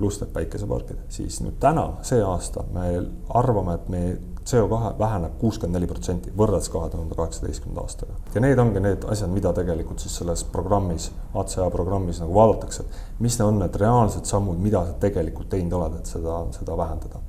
pluss 0.00 0.20
need 0.22 0.32
päikesepargid, 0.32 1.04
siis 1.12 1.42
nüüd 1.44 1.60
täna, 1.60 1.86
see 2.06 2.22
aasta 2.24 2.64
me 2.72 2.88
arvame, 3.36 3.76
et 3.76 3.88
me 3.92 4.02
CO2 4.50 4.94
väheneb 4.98 5.34
kuuskümmend 5.38 5.76
neli 5.76 5.88
protsenti 5.90 6.32
võrreldes 6.36 6.70
kahe 6.72 6.88
tuhande 6.90 7.16
kaheksateistkümnenda 7.18 7.82
aastaga. 7.84 8.16
ja 8.34 8.40
need 8.40 8.58
ongi 8.58 8.80
need 8.80 9.04
asjad, 9.12 9.30
mida 9.30 9.52
tegelikult 9.56 10.00
siis 10.00 10.16
selles 10.22 10.44
programmis, 10.54 11.10
ACA 11.36 11.68
programmis 11.70 12.22
nagu 12.22 12.34
vaadatakse, 12.34 12.86
et 12.86 13.20
mis 13.26 13.36
on 13.44 13.60
need 13.60 13.76
reaalsed 13.82 14.24
sammud, 14.30 14.58
mida 14.58 14.82
sa 14.86 14.96
tegelikult 15.02 15.50
teinud 15.52 15.76
oled, 15.78 15.98
et 16.00 16.14
seda, 16.14 16.38
seda 16.56 16.78
vähendada. 16.80 17.20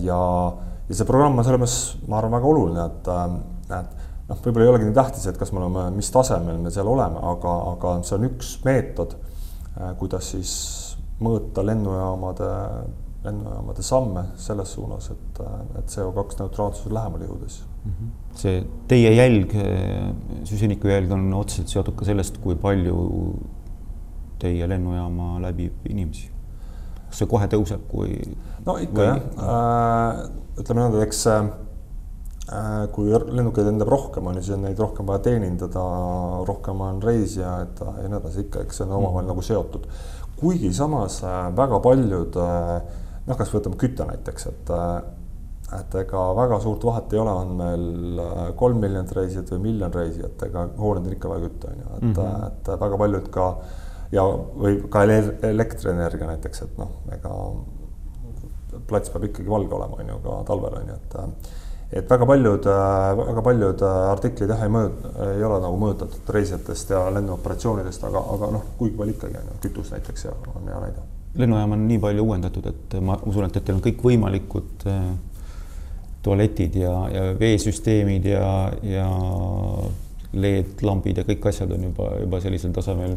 ja, 0.00 0.22
ja 0.88 0.96
see 0.96 1.08
programm 1.08 1.38
on 1.38 1.46
selles 1.46 1.60
mõttes, 1.60 2.08
ma 2.08 2.18
arvan, 2.18 2.38
väga 2.38 2.50
oluline, 2.54 2.88
et, 2.88 3.12
et 3.82 4.08
noh, 4.30 4.40
võib-olla 4.40 4.64
ei 4.64 4.72
olegi 4.72 4.88
nii 4.88 4.96
tähtis, 4.96 5.28
et 5.28 5.38
kas 5.38 5.52
me 5.52 5.60
oleme, 5.60 5.90
mis 5.98 6.10
tasemel 6.10 6.58
me 6.64 6.72
seal 6.72 6.88
oleme, 6.88 7.20
aga, 7.34 7.54
aga 7.74 7.94
see 8.08 8.16
on 8.16 8.26
üks 8.32 8.56
meetod, 8.64 9.18
kuidas 10.00 10.32
siis 10.32 10.56
mõõta 11.22 11.64
lennujaamade 11.66 12.50
lennujaamade 13.24 13.82
samme 13.82 14.22
selles 14.36 14.74
suunas, 14.76 15.06
et, 15.14 15.38
et 15.78 15.88
CO2 15.88 16.38
neutraalsusele 16.42 16.94
lähemale 16.98 17.24
jõuda 17.24 17.48
siis 17.48 17.64
mm. 17.84 17.92
-hmm. 17.92 18.10
see 18.36 18.66
teie 18.88 19.14
jälg, 19.14 19.54
süsiniku 20.44 20.92
jälg 20.92 21.12
on 21.16 21.32
otseselt 21.34 21.72
seotud 21.72 21.96
ka 21.96 22.04
sellest, 22.04 22.38
kui 22.44 22.56
palju 22.56 22.98
teie 24.38 24.68
lennujaama 24.68 25.40
läbib 25.40 25.86
inimesi. 25.88 26.30
kas 27.08 27.22
see 27.22 27.30
kohe 27.30 27.46
tõuseb, 27.46 27.88
kui? 27.88 28.36
no 28.66 28.76
ikka 28.76 29.00
või... 29.00 29.06
jah 29.06 29.20
äh,, 29.48 30.24
ütleme 30.60 30.80
niimoodi, 30.80 31.06
eks 31.06 31.26
Äh, 32.44 32.90
kui 32.92 33.08
lennukeid 33.08 33.64
lendab 33.64 33.88
rohkem, 33.88 34.26
on 34.28 34.36
ju, 34.36 34.42
siis 34.44 34.58
on 34.58 34.66
neid 34.66 34.76
rohkem 34.76 35.08
vaja 35.08 35.22
teenindada, 35.24 35.80
rohkem 36.44 36.82
on 36.84 36.98
reisijaid 37.00 37.80
ja 37.80 37.94
nii 38.02 38.18
edasi, 38.18 38.42
ikka, 38.44 38.66
eks 38.66 38.82
see 38.82 38.84
on 38.84 38.92
omavahel 38.98 39.24
mm. 39.24 39.30
nagu 39.32 39.44
seotud. 39.46 39.86
Kuigi 40.44 40.72
samas 40.76 41.20
äh, 41.24 41.48
väga 41.56 41.80
paljud, 41.84 42.38
äh, 42.40 43.04
noh, 43.24 43.38
kas 43.38 43.52
võtame 43.54 43.80
kütte 43.80 44.06
näiteks, 44.08 44.50
et 44.52 44.74
et 45.74 45.94
ega 45.96 46.20
väga 46.36 46.58
suurt 46.62 46.84
vahet 46.86 47.14
ei 47.16 47.18
ole, 47.18 47.32
on 47.32 47.54
meil 47.58 48.20
kolm 48.60 48.82
miljonit 48.84 49.10
reisijat 49.16 49.48
või 49.54 49.62
miljon 49.70 49.94
reisijat, 49.94 50.42
ega 50.46 50.66
hooned 50.76 51.08
on 51.08 51.16
ikka 51.16 51.30
vaja 51.32 51.48
kütta, 51.48 51.72
on 51.72 51.80
ju, 51.80 51.86
et 51.96 52.04
mm, 52.04 52.12
-hmm. 52.12 52.44
et 52.50 52.68
väga 52.84 52.98
paljud 53.00 53.30
ka 53.34 53.46
ja, 54.12 54.26
või 54.60 54.76
ka 54.92 55.02
elektrienergia 55.48 56.28
näiteks, 56.28 56.62
et 56.68 56.78
noh, 56.78 56.92
ega 57.16 57.32
plats 58.86 59.10
peab 59.10 59.26
ikkagi 59.30 59.50
valge 59.50 59.74
olema, 59.74 59.98
on 59.98 60.12
ju, 60.12 60.20
ka 60.26 60.38
talvel 60.52 60.78
on 60.82 60.92
ju, 60.92 61.00
et 61.00 61.16
et 61.94 62.10
väga 62.10 62.26
paljud, 62.26 62.64
väga 63.18 63.42
paljud 63.46 63.82
artiklid 63.86 64.50
jah, 64.50 64.62
ei 64.66 64.72
mõjut-, 64.72 65.04
ei 65.28 65.44
ole 65.46 65.58
nagu 65.62 65.76
mõjutatud 65.78 66.30
reisijatest 66.36 66.90
ja 66.90 67.02
lennuoperatsioonidest, 67.14 68.06
aga, 68.08 68.22
aga 68.34 68.48
noh, 68.56 68.64
kuigi 68.78 68.96
palju 68.98 69.14
ikkagi 69.14 69.38
on 69.38 69.52
ju, 69.52 69.58
kütus 69.68 69.92
näiteks 69.94 70.26
ja 70.26 70.34
on 70.54 70.66
hea 70.70 70.80
näide. 70.86 71.04
lennujaam 71.38 71.76
on 71.76 71.86
nii 71.88 72.00
palju 72.02 72.24
uuendatud, 72.24 72.66
et 72.70 72.96
ma 73.02 73.18
usun, 73.22 73.46
et, 73.46 73.60
et 73.60 73.66
teil 73.68 73.78
on 73.78 73.84
kõikvõimalikud 73.84 74.88
äh, 74.90 75.06
tualetid 76.26 76.80
ja, 76.82 76.94
ja 77.14 77.24
veesüsteemid 77.38 78.26
ja, 78.32 78.50
ja 78.82 79.06
LED-lambid 80.34 81.22
ja 81.22 81.26
kõik 81.28 81.46
asjad 81.50 81.70
on 81.76 81.90
juba, 81.90 82.10
juba 82.24 82.42
sellisel 82.42 82.74
tasemel, 82.74 83.16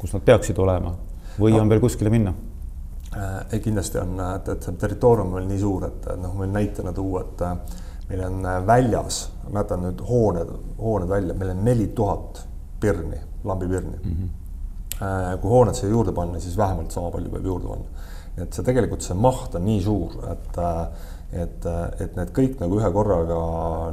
kus 0.00 0.16
nad 0.16 0.24
peaksid 0.24 0.58
olema 0.62 0.96
või 1.36 1.52
no. 1.52 1.64
on 1.64 1.72
veel 1.72 1.84
kuskile 1.84 2.12
minna 2.12 2.32
Äh, 2.32 2.53
ei, 3.52 3.60
kindlasti 3.60 3.98
on, 3.98 4.14
et, 4.34 4.48
et 4.48 4.66
see 4.66 4.78
territoorium 4.80 5.34
on 5.38 5.48
nii 5.48 5.60
suur, 5.60 5.86
et 5.88 6.08
noh, 6.20 6.34
võin 6.38 6.54
näitena 6.54 6.92
tuua, 6.94 7.24
et 7.24 7.44
äh, 7.46 7.82
meil 8.08 8.24
on 8.26 8.40
äh, 8.48 8.60
väljas, 8.66 9.20
ma 9.50 9.62
jätan 9.62 9.84
nüüd 9.86 10.02
hooned, 10.08 10.54
hooned 10.80 11.10
välja, 11.10 11.36
meil 11.38 11.52
on 11.54 11.62
neli 11.66 11.90
tuhat 11.96 12.44
pirni, 12.80 13.20
lambipirni 13.44 13.96
mm. 14.02 14.10
-hmm. 14.10 15.38
kui 15.40 15.50
hooned 15.50 15.74
siia 15.74 15.90
juurde 15.90 16.12
panna, 16.12 16.40
siis 16.40 16.56
vähemalt 16.56 16.90
sama 16.90 17.10
palju 17.10 17.30
peab 17.30 17.44
juurde 17.44 17.68
panna. 17.68 17.84
et 18.36 18.52
see 18.52 18.64
tegelikult 18.64 19.02
see 19.02 19.14
maht 19.14 19.54
on 19.54 19.64
nii 19.64 19.82
suur, 19.82 20.16
et, 20.32 20.58
et, 21.32 21.66
et 22.00 22.16
need 22.16 22.32
kõik 22.34 22.56
nagu 22.60 22.80
ühe 22.80 22.90
korraga 22.92 23.36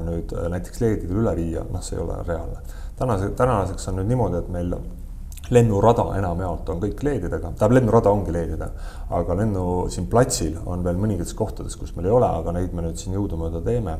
nüüd 0.01 0.33
näiteks 0.49 0.81
LED-idele 0.81 1.19
üle 1.21 1.35
viia, 1.35 1.65
noh, 1.71 1.81
see 1.81 1.97
ei 1.97 2.03
ole 2.03 2.17
reaalne. 2.27 2.57
tänase, 2.97 3.29
tänaseks 3.29 3.87
on 3.87 3.99
nüüd 4.01 4.09
niimoodi, 4.09 4.37
et 4.37 4.49
meil 4.49 4.73
lennurada 5.51 6.05
enamjaolt 6.17 6.70
on 6.74 6.81
kõik 6.81 7.03
LED-idega, 7.03 7.51
tähendab 7.51 7.75
lennurada 7.75 8.12
ongi 8.13 8.34
LED-idega, 8.34 8.89
aga 9.17 9.38
lennu 9.41 9.65
siin 9.91 10.08
platsil 10.12 10.58
on 10.65 10.84
veel 10.86 11.00
mõningates 11.00 11.36
kohtades, 11.38 11.75
kus 11.79 11.96
meil 11.96 12.10
ei 12.10 12.17
ole, 12.17 12.29
aga 12.41 12.55
neid 12.55 12.75
me 12.75 12.86
nüüd 12.88 13.00
siin 13.01 13.17
jõudumööda 13.20 13.63
teeme. 13.65 13.98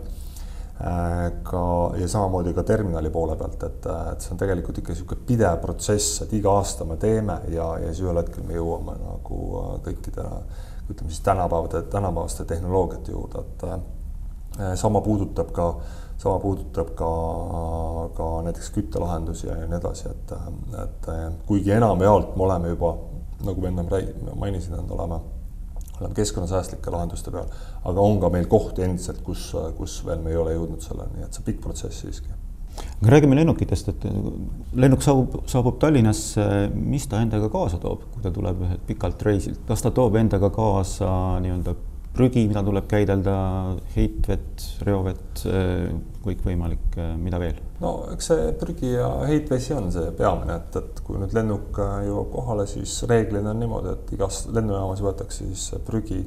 Ka 1.46 1.64
ja 1.94 2.08
samamoodi 2.10 2.56
ka 2.58 2.64
terminali 2.66 3.12
poole 3.14 3.36
pealt, 3.38 3.62
et, 3.68 3.84
et 3.86 4.24
see 4.24 4.32
on 4.34 4.40
tegelikult 4.42 4.80
ikka 4.82 4.96
niisugune 4.96 5.28
pidev 5.28 5.60
protsess, 5.62 6.24
et 6.24 6.34
iga 6.34 6.56
aasta 6.58 6.88
me 6.90 6.98
teeme 6.98 7.36
ja, 7.54 7.68
ja 7.84 7.92
siis 7.92 8.02
ühel 8.08 8.18
hetkel 8.18 8.48
me 8.48 8.58
jõuame 8.58 8.96
nagu 8.98 9.42
äh, 9.60 9.76
kõikide 9.86 10.26
ütleme 10.90 11.12
siis 11.12 11.22
tänapäevade, 11.28 11.84
tänapäevaste 11.94 12.48
tehnoloogiate 12.50 13.14
juurde, 13.14 13.46
et 13.46 14.01
sama 14.76 15.02
puudutab 15.02 15.52
ka 15.56 15.74
sama 16.22 16.40
puudutab 16.40 16.94
ka, 16.98 17.12
ka 18.18 18.26
näiteks 18.46 18.70
küttelahendusi 18.76 19.48
ja 19.48 19.56
nii 19.58 19.78
edasi, 19.80 20.12
et, 20.12 20.34
et 20.84 21.08
kuigi 21.50 21.74
enamjaolt 21.78 22.36
me 22.38 22.46
oleme 22.46 22.74
juba, 22.76 22.92
nagu 23.48 23.64
ma 23.64 23.72
ennem 23.72 23.90
mainisin, 24.38 24.78
et 24.78 24.94
oleme, 24.98 25.18
oleme 26.00 26.20
keskkonnasäästlike 26.20 26.94
lahenduste 26.94 27.34
peal, 27.34 27.50
aga 27.90 28.06
on 28.06 28.22
ka 28.22 28.30
meil 28.34 28.46
kohti 28.52 28.86
endiselt, 28.86 29.24
kus, 29.26 29.50
kus 29.80 29.98
veel 30.06 30.22
me 30.22 30.34
ei 30.36 30.40
ole 30.44 30.54
jõudnud 30.60 30.86
selleni, 30.86 31.26
et 31.26 31.34
see 31.34 31.48
pikk 31.50 31.66
protsess 31.66 32.06
siiski. 32.06 32.38
Aga 33.02 33.12
räägime 33.16 33.36
lennukitest, 33.36 33.90
et 33.92 34.06
lennuk 34.78 35.02
saabub, 35.04 35.42
saabub 35.50 35.80
Tallinnasse, 35.82 36.46
mis 36.72 37.10
ta 37.10 37.20
endaga 37.26 37.50
kaasa 37.52 37.82
toob, 37.82 38.06
kui 38.14 38.22
ta 38.24 38.32
tuleb 38.34 38.62
pikalt 38.88 39.26
reisilt, 39.26 39.66
kas 39.68 39.82
ta 39.82 39.92
toob 39.96 40.22
endaga 40.22 40.54
kaasa 40.54 41.10
nii-öelda 41.42 41.74
prügi, 42.16 42.44
mida 42.50 42.64
tuleb 42.66 42.88
käidelda, 42.92 43.36
heitvett, 43.96 44.66
reovett, 44.88 45.44
kõikvõimalik, 46.26 46.98
mida 47.22 47.40
veel? 47.42 47.60
no 47.82 47.94
eks 48.14 48.28
see 48.30 48.50
prügi 48.62 48.92
ja 48.94 49.08
heitvesi 49.30 49.74
on 49.74 49.90
see 49.94 50.12
peamine, 50.18 50.60
et, 50.60 50.76
et 50.78 51.02
kui 51.06 51.18
nüüd 51.22 51.34
lennuk 51.34 51.80
jõuab 52.06 52.30
kohale, 52.36 52.68
siis 52.70 53.00
reeglina 53.10 53.56
on 53.56 53.64
niimoodi, 53.64 53.96
et 53.96 54.16
igas 54.18 54.44
lennujaamas 54.54 55.02
võetakse 55.02 55.48
siis 55.48 55.84
prügi 55.88 56.22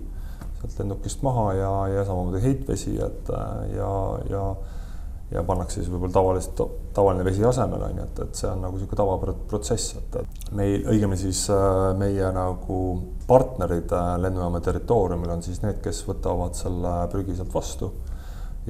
sealt 0.61 0.79
lennukist 0.81 1.23
maha 1.23 1.51
ja, 1.59 1.73
ja 1.93 2.07
samamoodi 2.09 2.43
heitvesi, 2.43 2.97
et 3.05 3.35
ja, 3.77 3.91
ja 4.31 4.33
ja 4.33 4.47
pannakse 5.47 5.81
siis 5.81 5.91
võib-olla 5.91 6.13
tavaliselt, 6.13 6.61
tavaline 6.95 7.25
vesi 7.25 7.45
asemele, 7.45 7.89
on 7.91 7.99
ju, 7.99 8.07
et, 8.07 8.21
et 8.27 8.41
see 8.41 8.49
on 8.51 8.61
nagu 8.63 8.77
niisugune 8.77 9.01
tavaprotsess, 9.01 9.97
et, 9.99 10.17
et 10.21 10.51
meil, 10.55 10.85
õigemini 10.93 11.21
siis 11.21 11.45
äh, 11.51 11.91
meie 11.99 12.31
nagu 12.37 12.81
partnerid 13.27 13.93
äh, 13.97 14.11
lennujaama 14.21 14.61
territooriumil 14.65 15.35
on 15.35 15.43
siis 15.43 15.63
need, 15.65 15.81
kes 15.85 16.05
võtavad 16.09 16.55
selle 16.59 16.97
prügi 17.13 17.37
sealt 17.39 17.55
vastu 17.55 17.91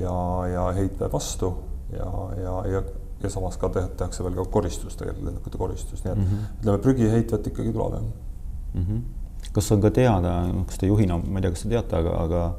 ja, 0.01 0.15
ja 0.53 0.69
heitvee 0.79 1.11
vastu 1.13 1.53
ja, 1.93 2.11
ja, 2.41 2.55
ja, 2.71 2.85
ja 3.25 3.33
samas 3.33 3.59
ka 3.61 3.71
tehakse 3.75 4.25
veel 4.25 4.39
ka 4.39 4.47
koristus, 4.57 4.97
tegelikult 5.01 5.29
lennukite 5.31 5.61
koristus, 5.61 6.05
nii 6.05 6.13
et 6.13 6.23
mm 6.23 6.31
-hmm. 6.31 6.55
ütleme, 6.61 6.79
prügi 6.87 7.11
heitvet 7.11 7.53
ikkagi 7.53 7.73
tuleb, 7.73 7.99
jah 7.99 8.07
mm. 8.75 8.87
-hmm. 8.87 9.03
kas 9.53 9.73
on 9.73 9.81
ka 9.81 9.91
teada, 9.91 10.33
kas 10.67 10.79
te 10.79 10.87
juhina, 10.87 11.19
ma 11.19 11.39
ei 11.39 11.43
tea, 11.43 11.51
kas 11.51 11.63
te 11.63 11.69
teate, 11.69 11.97
aga, 11.97 12.17
aga 12.25 12.55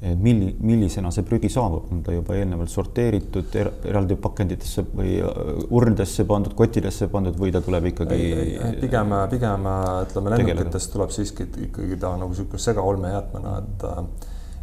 milli, 0.00 0.54
millisena 0.64 1.10
see 1.12 1.24
prügi 1.28 1.50
saabub, 1.52 1.90
on 1.92 2.00
ta 2.04 2.14
juba 2.14 2.36
eelnevalt 2.38 2.72
sorteeritud 2.72 3.56
er, 3.60 3.68
eraldi 3.90 4.16
pakenditesse 4.16 4.86
või 4.88 5.18
äh, 5.20 5.50
urnidesse 5.76 6.24
pandud, 6.28 6.54
kottidesse 6.56 7.10
pandud 7.12 7.36
või 7.40 7.52
ta 7.52 7.60
tuleb 7.64 7.90
ikkagi? 7.92 8.18
pigem, 8.80 9.14
pigem 9.32 9.68
ütleme 10.06 10.34
lennukitest 10.36 10.92
tuleb 10.94 11.12
siiski 11.14 11.48
ikkagi 11.68 12.00
ta 12.00 12.14
nagu 12.16 12.32
niisugune 12.32 12.66
segaolmejäätmena, 12.68 13.56
et 13.60 13.88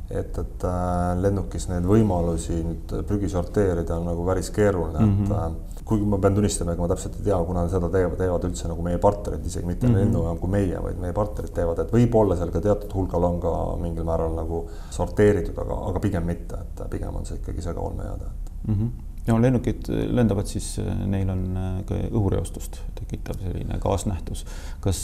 et, 0.08 0.38
et 0.40 0.64
äh, 0.64 1.18
lennukis 1.20 1.68
neid 1.68 1.88
võimalusi 1.88 2.62
nüüd 2.64 2.94
prügi 3.10 3.30
sorteerida 3.32 3.98
on 4.00 4.08
nagu 4.08 4.24
päris 4.26 4.50
keeruline 4.56 5.04
mm, 5.04 5.18
-hmm. 5.18 5.24
et 5.24 5.30
mhm. 5.30 5.58
äh, 5.76 5.77
kuigi 5.88 6.06
ma 6.10 6.20
pean 6.22 6.36
tunnistama, 6.36 6.74
ega 6.76 6.84
ma 6.84 6.90
täpselt 6.92 7.18
ei 7.20 7.26
tea, 7.30 7.38
kuna 7.48 7.64
seda 7.72 7.90
teevad, 7.94 8.18
teevad 8.20 8.46
üldse 8.50 8.70
nagu 8.72 8.86
meie 8.86 9.00
partnerid, 9.02 9.46
isegi 9.48 9.68
mitte 9.68 9.88
mm 9.88 9.94
-hmm. 9.94 10.04
lennujaam 10.04 10.40
kui 10.42 10.52
meie, 10.52 10.84
vaid 10.84 11.02
meie 11.02 11.16
partnerid 11.16 11.54
teevad, 11.56 11.80
et 11.84 11.94
võib-olla 11.94 12.38
seal 12.38 12.52
ka 12.52 12.62
teatud 12.62 12.94
hulgal 12.94 13.28
on 13.32 13.40
ka 13.44 13.54
mingil 13.82 14.08
määral 14.08 14.36
nagu 14.36 14.66
sorteeritud, 14.92 15.58
aga, 15.66 15.82
aga 15.92 16.04
pigem 16.04 16.26
mitte, 16.28 16.60
et 16.64 16.88
pigem 16.92 17.16
on 17.16 17.26
see 17.26 17.40
ikkagi 17.40 17.62
segaolmejääde 17.70 18.32
mm. 18.68 18.74
-hmm 18.74 18.90
no 19.28 19.42
lennukid 19.42 19.90
lendavad, 20.16 20.48
siis 20.48 20.78
neil 21.06 21.30
on 21.30 21.44
ka 21.88 21.98
õhureostust 22.16 22.80
tekitav 22.96 23.42
selline 23.42 23.80
kaasnähtus. 23.84 24.46
kas 24.80 25.02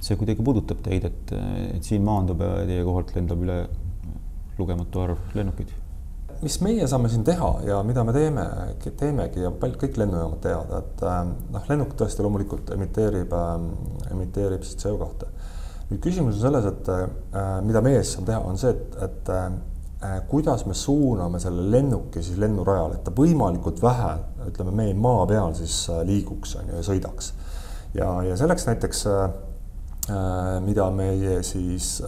see 0.00 0.16
kuidagi 0.16 0.42
puudutab 0.42 0.80
teid, 0.86 1.04
et, 1.04 1.32
et 1.74 1.84
siin 1.84 2.02
maandub 2.06 2.40
ja 2.40 2.64
teie 2.70 2.84
kohalt 2.84 3.12
lendab 3.16 3.44
üle 3.44 3.60
lugematu 4.58 5.04
arv 5.04 5.36
lennukeid? 5.36 5.76
Mis 6.40 6.56
meie 6.64 6.86
saame 6.88 7.10
siin 7.12 7.24
teha 7.24 7.50
ja 7.66 7.80
mida 7.86 8.04
me 8.06 8.14
teeme, 8.16 8.44
teemegi 8.98 9.44
ja 9.44 9.50
paljud 9.52 9.76
kõik 9.82 9.98
lennujaamad 10.00 10.40
teavad, 10.44 10.70
et 10.78 11.02
äh, 11.04 11.18
noh, 11.56 11.66
lennuk 11.68 11.96
tõesti 12.00 12.24
loomulikult 12.24 12.72
emiteerib, 12.76 13.34
ähm, 13.36 13.66
emiteerib 14.14 14.64
siis 14.64 14.80
CO2. 14.80 15.28
nüüd 15.90 16.00
küsimus 16.04 16.38
on 16.38 16.46
selles, 16.46 16.70
et 16.70 16.88
äh, 16.94 17.58
mida 17.66 17.82
meie 17.84 18.00
siis 18.00 18.16
saame 18.16 18.30
teha, 18.30 18.40
on 18.46 18.60
see, 18.60 18.72
et, 18.72 18.96
et 19.04 19.32
äh, 19.36 20.16
kuidas 20.30 20.64
me 20.64 20.74
suuname 20.78 21.42
selle 21.42 21.66
lennuki 21.74 22.22
siis 22.24 22.40
lennurajale, 22.40 22.96
et 22.96 23.04
ta 23.04 23.12
võimalikult 23.12 23.82
vähe, 23.84 24.14
ütleme, 24.48 24.72
meie 24.80 24.96
maa 24.96 25.28
peal 25.28 25.52
siis 25.58 25.82
liiguks, 26.08 26.56
on 26.56 26.72
ju, 26.72 26.80
ja 26.80 26.88
sõidaks. 26.88 27.32
ja, 28.00 28.10
ja 28.30 28.40
selleks 28.40 28.68
näiteks 28.70 29.04
mida 30.64 30.88
meie 30.90 31.42
siis 31.46 32.02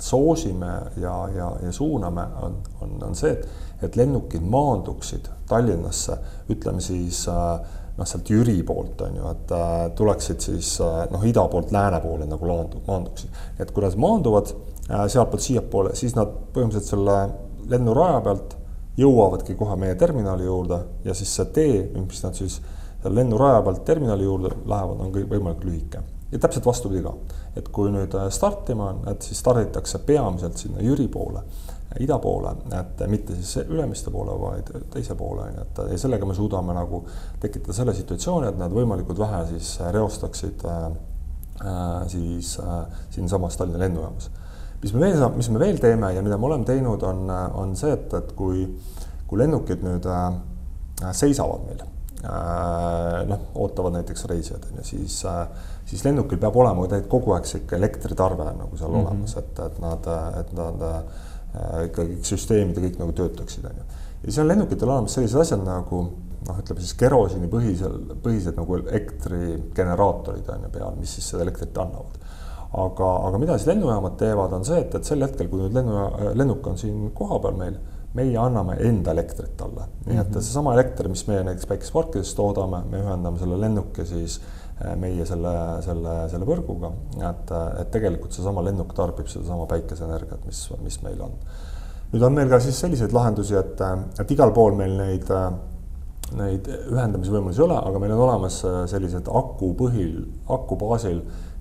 soosime 0.00 0.70
ja, 1.00 1.14
ja, 1.36 1.48
ja 1.62 1.72
suuname, 1.72 2.24
on, 2.42 2.54
on, 2.80 2.94
on 3.08 3.16
see, 3.18 3.32
et 3.34 3.72
et 3.82 3.96
lennukid 3.96 4.42
maanduksid 4.46 5.28
Tallinnasse, 5.48 6.16
ütleme 6.52 6.80
siis 6.84 7.24
äh, 7.28 7.58
noh, 7.98 8.08
sealt 8.08 8.30
Jüri 8.30 8.60
poolt 8.66 9.02
on 9.04 9.18
ju, 9.18 9.32
et 9.34 9.54
äh, 9.56 9.78
tuleksid 9.98 10.44
siis 10.44 10.74
äh, 10.84 11.02
noh, 11.12 11.24
ida 11.28 11.44
poolt 11.50 11.74
lääne 11.74 12.00
poole 12.04 12.28
nagu 12.30 12.48
laandu, 12.48 12.82
maanduksid. 12.86 13.42
et 13.60 13.70
kui 13.70 13.84
nad 13.84 13.98
maanduvad 14.00 14.54
sealtpoolt 14.88 15.44
siiapoole, 15.44 15.94
siis 15.98 16.16
nad 16.18 16.30
põhimõtteliselt 16.54 16.94
selle 16.94 17.18
lennuraja 17.70 18.22
pealt 18.24 18.56
jõuavadki 18.98 19.54
kohe 19.56 19.76
meie 19.80 19.94
terminali 19.98 20.44
juurde 20.44 20.82
ja 21.04 21.14
siis 21.16 21.30
see 21.36 21.52
tee, 21.54 21.76
mis 21.96 22.24
nad 22.24 22.36
siis 22.38 22.58
seal 23.02 23.14
lennuraja 23.16 23.62
pealt 23.66 23.84
terminali 23.88 24.26
juurde 24.26 24.52
lähevad, 24.68 25.00
on 25.00 25.14
kõik 25.14 25.30
võimalikult 25.30 25.70
lühike. 25.70 26.02
Ja 26.32 26.38
täpselt 26.40 26.66
vastupidi 26.66 27.02
ka, 27.04 27.12
et 27.56 27.68
kui 27.68 27.92
nüüd 27.92 28.16
startima 28.32 28.90
on, 28.90 29.04
et 29.12 29.22
siis 29.22 29.40
starditakse 29.42 30.02
peamiselt 30.06 30.56
sinna 30.60 30.82
Jüri 30.84 31.08
poole 31.12 31.44
ida 32.00 32.16
poole, 32.18 32.54
et 32.72 33.02
mitte 33.10 33.34
siis 33.36 33.66
Ülemiste 33.66 34.10
poole, 34.10 34.32
vaid 34.40 34.70
teise 34.94 35.14
poole, 35.18 35.44
on 35.44 35.58
ju, 35.58 35.64
et 35.66 35.80
ja 35.92 35.98
sellega 36.00 36.24
me 36.24 36.34
suudame 36.36 36.72
nagu 36.76 37.02
tekitada 37.40 37.76
selle 37.76 37.92
situatsiooni, 37.96 38.48
et 38.48 38.60
nad 38.60 38.72
võimalikult 38.72 39.20
vähe 39.20 39.42
siis 39.50 39.74
reostaksid 39.92 40.64
äh, 40.68 40.86
äh 41.60 42.06
siis 42.08 42.54
äh, 42.60 42.86
siinsamas 43.10 43.56
Tallinna 43.56 43.84
lennujaamas. 43.84 44.30
mis 44.82 44.94
me 44.94 45.00
veel, 45.00 45.28
mis 45.36 45.50
me 45.50 45.58
veel 45.58 45.78
teeme 45.78 46.14
ja 46.14 46.22
mida 46.22 46.38
me 46.38 46.46
oleme 46.46 46.64
teinud, 46.64 47.02
on, 47.02 47.30
on 47.30 47.76
see, 47.76 47.92
et, 47.92 48.14
et 48.14 48.32
kui 48.32 48.64
kui 49.32 49.40
lennukid 49.40 49.80
nüüd 49.80 50.04
äh, 50.12 50.34
seisavad 51.16 51.62
meil 51.64 51.80
äh,, 51.80 51.91
noh, 52.22 53.46
ootavad 53.58 53.96
näiteks 53.96 54.24
reisijad 54.30 54.64
on 54.70 54.78
ju, 54.78 54.84
siis 54.86 55.24
äh,, 55.26 55.46
siis 55.84 56.04
lennukil 56.06 56.38
peab 56.38 56.56
olema 56.56 57.02
kogu 57.10 57.34
aeg 57.34 57.48
sihuke 57.50 57.76
elektritarve 57.76 58.44
nagu 58.44 58.76
seal 58.76 58.90
mm 58.90 58.96
-hmm. 58.96 59.06
olemas, 59.06 59.36
et, 59.36 59.58
et 59.66 59.78
nad, 59.82 60.10
et 60.40 60.52
nad 60.52 60.84
äh, 60.88 61.84
ikkagi 61.88 62.18
süsteemid 62.22 62.76
ja 62.78 62.88
kõik 62.88 62.98
nagu 62.98 63.12
töötaksid, 63.12 63.64
on 63.64 63.80
ju. 63.80 63.84
ja 64.26 64.42
on 64.42 64.48
lennukitel 64.48 64.88
olemas 64.88 65.14
sellised 65.14 65.40
asjad 65.40 65.64
nagu 65.66 66.02
noh, 66.48 66.58
ütleme 66.58 66.80
siis 66.80 66.94
kerosiini 66.94 67.48
põhisel, 67.48 67.98
põhised 68.22 68.56
nagu 68.56 68.76
elektrigeneraatorid 68.76 70.48
on 70.48 70.62
ju 70.62 70.70
peal, 70.78 70.94
mis 71.00 71.14
siis 71.14 71.28
seda 71.28 71.42
elektrit 71.42 71.78
annavad 71.78 72.22
aga, 72.72 73.08
aga 73.28 73.38
mida 73.38 73.56
siis 73.58 73.68
lennujaamad 73.68 74.16
teevad, 74.20 74.52
on 74.56 74.64
see, 74.64 74.80
et, 74.80 74.94
et 74.94 75.04
sel 75.08 75.24
hetkel, 75.24 75.48
kui 75.50 75.60
nüüd 75.60 75.76
lennu, 75.76 75.96
lennuk 76.38 76.66
on 76.66 76.78
siin 76.80 77.10
kohapeal 77.16 77.58
meil, 77.58 77.76
meie 78.16 78.36
anname 78.38 78.76
enda 78.84 79.12
elektrit 79.14 79.54
talle. 79.56 79.86
nii 80.06 80.18
et 80.18 80.28
mm 80.28 80.34
-hmm. 80.34 80.40
seesama 80.40 80.74
elekter, 80.74 81.08
mis 81.08 81.26
meie 81.26 81.44
näiteks 81.44 81.66
päikeseparkides 81.66 82.34
toodame, 82.34 82.82
me 82.90 83.00
ühendame 83.00 83.38
selle 83.38 83.60
lennuki 83.60 84.06
siis 84.06 84.40
eh, 84.84 84.96
meie 84.96 85.26
selle, 85.26 85.54
selle, 85.82 86.16
selle 86.30 86.46
võrguga, 86.46 86.92
et, 87.30 87.52
et 87.80 87.90
tegelikult 87.90 88.32
seesama 88.32 88.64
lennuk 88.64 88.92
tarbib 88.94 89.26
sedasama 89.26 89.66
päikeseenergiat, 89.66 90.44
mis, 90.46 90.70
mis 90.82 91.02
meil 91.02 91.20
on. 91.20 91.38
nüüd 92.12 92.22
on 92.22 92.32
meil 92.32 92.48
ka 92.48 92.60
siis 92.60 92.80
selliseid 92.80 93.12
lahendusi, 93.12 93.56
et, 93.56 93.80
et 94.20 94.30
igal 94.30 94.52
pool 94.52 94.74
meil 94.74 94.96
neid 94.96 95.30
neid 96.32 96.68
ühendamisvõimalusi 96.68 97.60
ei 97.60 97.64
ole, 97.64 97.76
aga 97.76 97.98
meil 97.98 98.12
on 98.12 98.20
olemas 98.26 98.62
sellised 98.88 99.26
aku 99.28 99.74
põhil, 99.76 100.14
aku 100.48 100.76
baasil 100.80 101.18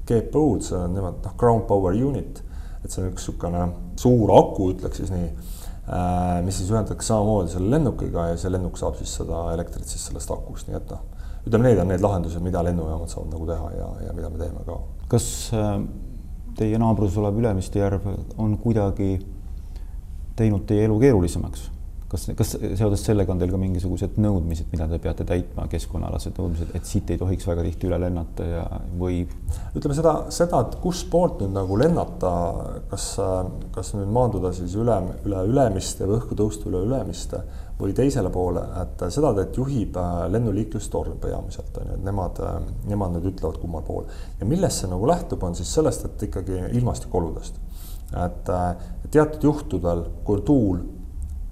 GPU-d, 0.08 0.62
see 0.64 0.78
on 0.78 0.94
nimelt 0.96 1.26
noh, 1.26 1.34
ground 1.38 1.66
power 1.68 1.94
unit, 1.94 2.44
et 2.84 2.92
see 2.92 3.04
on 3.04 3.10
üks 3.10 3.28
niisugune 3.28 3.66
suur 4.00 4.32
aku, 4.32 4.70
ütleks 4.72 5.02
siis 5.02 5.12
nii, 5.12 5.28
äh, 5.28 5.61
mis 6.46 6.56
siis 6.56 6.70
ühendatakse 6.72 7.12
samamoodi 7.12 7.52
selle 7.52 7.74
lennukiga 7.74 8.30
ja 8.30 8.38
see 8.40 8.52
lennuk 8.54 8.78
saab 8.80 8.96
siis 9.00 9.12
seda 9.20 9.42
elektrit 9.56 9.90
siis 9.90 10.06
sellest 10.08 10.32
akust, 10.32 10.70
nii 10.70 10.78
et 10.80 10.94
noh, 10.94 11.02
ütleme, 11.44 11.68
need 11.68 11.82
on 11.84 11.92
need 11.92 12.06
lahendused, 12.06 12.44
mida 12.46 12.64
lennujaamad 12.64 13.12
saavad 13.12 13.34
nagu 13.34 13.50
teha 13.50 13.74
ja, 13.76 13.90
ja 14.08 14.16
mida 14.16 14.30
me 14.32 14.40
teeme 14.40 14.64
ka. 14.68 14.78
kas 15.12 15.28
äh, 15.58 15.76
teie 16.58 16.80
naabruses 16.80 17.20
olev 17.20 17.40
Ülemiste 17.42 17.82
järv 17.82 18.08
on 18.38 18.56
kuidagi 18.62 19.14
teinud 20.40 20.64
teie 20.70 20.88
elu 20.88 21.00
keerulisemaks? 21.02 21.68
Kas, 22.12 22.28
kas 22.38 22.54
seoses 22.60 23.04
sellega 23.06 23.32
on 23.32 23.40
teil 23.40 23.54
ka 23.54 23.60
mingisugused 23.60 24.18
nõudmised, 24.22 24.68
mida 24.74 24.88
te 24.92 25.00
peate 25.02 25.26
täitma, 25.28 25.68
keskkonnaalased 25.72 26.36
nõudmised, 26.40 26.74
et 26.76 26.88
siit 26.88 27.10
ei 27.14 27.20
tohiks 27.22 27.48
väga 27.48 27.64
tihti 27.68 27.88
üle 27.88 28.00
lennata 28.04 28.48
ja 28.48 28.66
või? 29.00 29.24
ütleme 29.78 29.96
seda, 29.96 30.16
seda, 30.34 30.62
et 30.66 30.78
kustpoolt 30.84 31.42
nüüd 31.44 31.56
nagu 31.56 31.80
lennata, 31.80 32.34
kas, 32.92 33.08
kas 33.76 33.94
nüüd 33.96 34.12
maanduda 34.12 34.52
siis 34.56 34.76
üle, 34.80 34.98
üle 35.26 35.46
Ülemiste 35.52 36.08
või 36.08 36.20
õhku 36.20 36.38
tõusta 36.40 36.68
üle 36.72 36.84
Ülemiste 36.90 37.42
või 37.82 37.96
teisele 37.98 38.30
poole, 38.30 38.62
et 38.84 39.08
seda 39.14 39.32
teed 39.38 39.58
juhib 39.58 39.96
äh, 39.98 40.14
lennuliiklustorm 40.36 41.18
peamiselt 41.24 41.80
on 41.82 41.90
ju, 41.90 41.98
et 41.98 42.06
nemad, 42.06 42.42
nemad 42.92 43.16
nüüd 43.16 43.32
ütlevad, 43.32 43.58
kummal 43.64 43.86
pool. 43.88 44.06
ja 44.40 44.48
millest 44.48 44.84
see 44.84 44.92
nagu 44.92 45.08
lähtub, 45.10 45.44
on 45.48 45.58
siis 45.58 45.72
sellest, 45.74 46.06
et 46.06 46.28
ikkagi 46.30 46.60
ilmastikuoludest. 46.78 47.62
et 48.22 48.52
äh, 48.52 48.90
teatud 49.10 49.48
juhtudel, 49.50 50.10
kui 50.28 50.44
tuul 50.46 50.84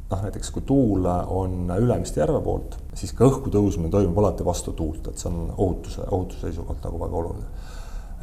noh, 0.09 0.21
näiteks 0.25 0.51
kui 0.51 0.63
tuul 0.65 1.05
on 1.09 1.71
Ülemiste 1.77 2.21
järve 2.23 2.41
poolt, 2.45 2.77
siis 2.97 3.13
ka 3.15 3.27
õhku 3.27 3.51
tõusmine 3.53 3.91
toimub 3.93 4.17
alati 4.21 4.45
vastu 4.45 4.73
tuult, 4.77 5.07
et 5.07 5.21
see 5.21 5.29
on 5.29 5.51
ohutuse, 5.55 6.05
ohutuse 6.09 6.47
seisukohalt 6.47 6.87
nagu 6.87 7.01
väga 7.03 7.19
oluline. 7.23 7.67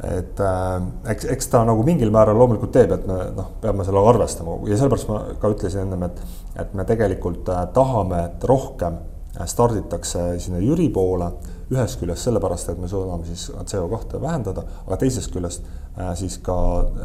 et 0.03 0.39
äh, 0.45 0.73
eks, 1.11 1.25
eks 1.33 1.47
ta 1.49 1.63
nagu 1.65 1.83
mingil 1.83 2.11
määral 2.13 2.37
loomulikult 2.37 2.71
teeb, 2.75 2.91
et 2.93 3.05
me 3.09 3.15
noh, 3.37 3.53
peame 3.61 3.85
sellega 3.85 4.11
arvestama 4.13 4.59
ja 4.69 4.77
sellepärast 4.77 5.09
ma 5.09 5.21
ka 5.41 5.49
ütlesin 5.55 5.87
ennem, 5.87 6.03
et, 6.05 6.19
et 6.61 6.73
me 6.77 6.85
tegelikult 6.85 7.49
äh, 7.49 7.63
tahame, 7.73 8.25
et 8.29 8.43
rohkem 8.45 8.99
starditakse 9.45 10.35
sinna 10.41 10.59
Jüri 10.61 10.87
poole 10.93 11.31
ühest 11.73 11.99
küljest 11.99 12.27
sellepärast, 12.27 12.69
et 12.71 12.79
me 12.79 12.87
suudame 12.87 13.25
siis 13.27 13.49
CO2 13.51 14.21
vähendada, 14.21 14.63
aga 14.85 14.97
teisest 15.01 15.33
küljest 15.33 15.65
äh, 15.97 16.13
siis 16.19 16.37
ka 16.43 16.55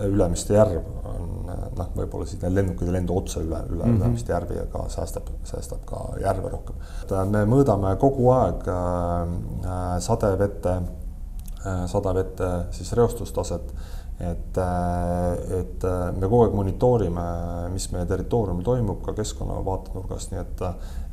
Ülemiste 0.06 0.54
järv 0.54 0.78
on 0.78 1.24
äh, 1.26 1.41
noh, 1.76 1.92
võib-olla 1.96 2.26
siis 2.28 2.42
need 2.42 2.56
lennukid 2.56 2.88
ei 2.88 2.96
lenda 2.96 3.14
otse 3.16 3.40
üle, 3.42 3.62
üle 3.68 3.84
mm 3.84 3.90
-hmm. 3.90 4.00
Ülemiste 4.00 4.32
järvi 4.32 4.56
ja 4.56 4.66
ka 4.72 4.84
säästab, 4.88 5.30
säästab 5.44 5.84
ka 5.86 6.02
järve 6.20 6.48
rohkem. 6.48 6.76
Äh, 7.12 7.24
me 7.28 7.44
mõõdame 7.46 7.96
kogu 7.96 8.30
aeg 8.30 8.68
äh, 8.68 9.98
sadevete 9.98 10.76
äh,, 10.76 11.86
sadavete 11.86 12.52
siis 12.70 12.92
reostustaset 12.92 13.74
et, 14.20 14.58
et 15.58 15.84
me 16.16 16.28
kogu 16.28 16.42
aeg 16.44 16.54
monitoorime, 16.54 17.24
mis 17.72 17.88
meie 17.92 18.06
territooriumil 18.06 18.64
toimub 18.64 19.00
ka 19.06 19.14
keskkonna 19.18 19.58
vaatenurgast, 19.64 20.30
nii 20.30 20.40
et, 20.40 20.62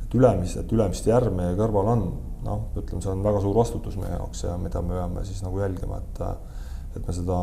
et 0.04 0.14
Ülemist, 0.14 0.56
et 0.60 0.72
Ülemiste 0.72 1.10
järv 1.10 1.34
meie 1.34 1.56
kõrval 1.58 1.90
on, 1.94 2.04
noh, 2.46 2.62
ütleme, 2.76 3.02
see 3.02 3.10
on 3.12 3.24
väga 3.24 3.42
suur 3.42 3.56
vastutus 3.56 3.98
meie 4.00 4.12
jaoks 4.14 4.44
ja 4.44 4.56
mida 4.60 4.82
me 4.82 4.94
peame 4.94 5.24
siis 5.24 5.42
nagu 5.42 5.58
jälgima, 5.62 5.98
et, 5.98 6.22
et 6.96 7.06
me 7.06 7.16
seda 7.16 7.40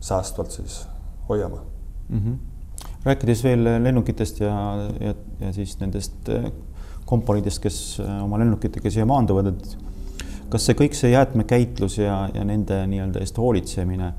säästvalt 0.00 0.54
siis 0.54 0.82
hoiame 1.28 1.60
mm. 2.08 2.18
-hmm. 2.18 2.86
rääkides 3.04 3.44
veel 3.44 3.64
lennukitest 3.64 4.40
ja, 4.40 4.54
ja, 5.00 5.14
ja 5.40 5.52
siis 5.52 5.78
nendest 5.80 6.28
äh, 6.28 6.50
komponidest, 7.04 7.62
kes 7.62 8.00
äh, 8.00 8.24
oma 8.24 8.38
lennukitega 8.38 8.90
siia 8.90 9.06
maanduvad, 9.06 9.52
et 9.52 9.76
kas 10.48 10.66
see 10.66 10.76
kõik 10.76 10.96
see 10.96 11.12
jäätmekäitlus 11.12 11.98
ja, 11.98 12.28
ja 12.34 12.44
nende 12.44 12.86
nii-öelda 12.86 13.20
eest 13.24 13.38
hoolitsemine, 13.38 14.12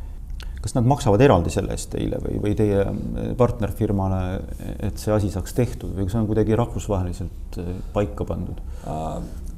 kas 0.61 0.75
nad 0.75 0.85
maksavad 0.85 1.21
eraldi 1.21 1.49
selle 1.53 1.71
eest 1.71 1.89
teile 1.93 2.19
või, 2.23 2.39
või 2.43 2.55
teie 2.57 2.81
äh, 2.85 3.31
partnerfirmale, 3.37 4.23
et 4.79 4.97
see 4.97 5.13
asi 5.13 5.31
saaks 5.33 5.53
tehtud 5.53 5.95
või 5.95 6.07
kas 6.07 6.17
see 6.17 6.23
on 6.23 6.29
kuidagi 6.29 6.57
rahvusvaheliselt 6.59 7.61
paika 7.93 8.25
pandud? 8.25 8.61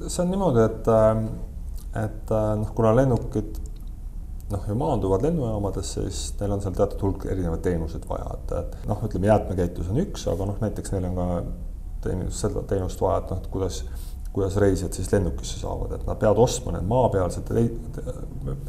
see 0.07 0.23
on 0.23 0.31
niimoodi, 0.31 0.63
et, 0.65 0.87
et 2.03 2.31
noh, 2.31 2.71
kuna 2.75 2.95
lennukid 2.97 3.59
noh, 4.51 4.67
ja 4.67 4.75
maanduvad 4.77 5.25
lennujaamadesse, 5.25 6.05
siis 6.09 6.35
neil 6.39 6.55
on 6.55 6.63
seal 6.63 6.75
teatud 6.77 7.01
hulk 7.05 7.25
erinevaid 7.31 7.63
teenuseid 7.65 8.05
vaja, 8.09 8.29
et, 8.37 8.53
et 8.59 8.87
noh, 8.89 9.03
ütleme 9.07 9.29
jäätmekäitlus 9.31 9.91
on 9.91 9.99
üks, 10.03 10.27
aga 10.31 10.47
noh, 10.49 10.61
näiteks 10.63 10.95
neil 10.95 11.09
on 11.09 11.19
ka 11.19 11.27
teenus, 12.05 12.39
seda 12.43 12.63
teenust 12.69 13.03
vaja, 13.03 13.21
et 13.21 13.33
noh, 13.33 13.41
et 13.41 13.51
kuidas, 13.53 13.81
kuidas 14.31 14.57
reisijad 14.63 14.95
siis 14.95 15.11
lennukisse 15.11 15.59
saavad, 15.59 15.95
et 15.97 16.07
nad 16.07 16.19
peavad 16.19 16.41
ostma 16.43 16.75
need 16.75 16.87
maapealsete, 16.89 17.65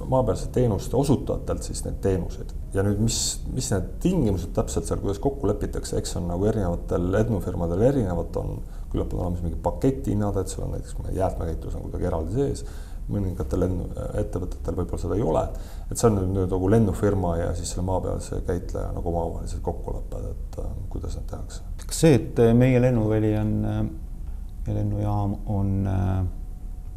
maapealsete 0.03 0.53
teenuste 0.59 0.99
osutajatelt 0.99 1.67
siis 1.69 1.85
neid 1.87 1.99
teenuseid. 2.05 2.55
ja 2.75 2.85
nüüd, 2.87 3.03
mis, 3.03 3.19
mis 3.53 3.73
need 3.75 3.91
tingimused 4.03 4.55
täpselt 4.57 4.89
seal, 4.89 5.03
kuidas 5.03 5.21
kokku 5.23 5.51
lepitakse, 5.51 5.99
eks 6.01 6.17
on 6.21 6.31
nagu 6.33 6.47
erinevatel 6.51 7.11
lennufirmadel 7.15 7.89
erinevad, 7.91 8.41
on 8.43 8.63
küllap 8.93 9.13
on 9.15 9.27
olemas 9.27 9.45
mingid 9.45 9.61
paketihinnad, 9.65 10.37
et 10.37 10.51
sul 10.53 10.67
on 10.67 10.75
näiteks 10.77 10.97
jäätmekäitlus 11.17 11.77
on 11.79 11.87
kuidagi 11.87 12.11
eraldi 12.11 12.35
sees 12.37 12.67
mõningatel 13.11 13.65
lennu, 13.65 13.89
ettevõtetel 14.21 14.77
võib-olla 14.79 15.03
seda 15.03 15.17
ei 15.19 15.25
ole. 15.27 15.43
et 15.91 15.99
see 15.99 16.09
on 16.09 16.21
nüüd, 16.21 16.51
nagu 16.51 16.69
lennufirma 16.71 17.33
ja 17.41 17.49
siis 17.59 17.73
selle 17.75 17.85
maapealse 17.87 18.43
käitleja 18.47 18.93
nagu 18.95 19.11
omavahelised 19.11 19.61
kokkulepped, 19.65 20.29
et 20.31 20.61
äh, 20.63 20.77
kuidas 20.93 21.17
need 21.19 21.27
tehakse. 21.31 21.63
kas 21.87 22.05
see, 22.05 22.15
et 22.21 22.43
meie 22.57 22.81
lennuväli 22.81 23.35
on 23.41 23.53
äh, 23.65 23.83
ja 24.67 24.77
lennujaam 24.79 25.37
on 25.51 25.75
äh, 25.91 26.23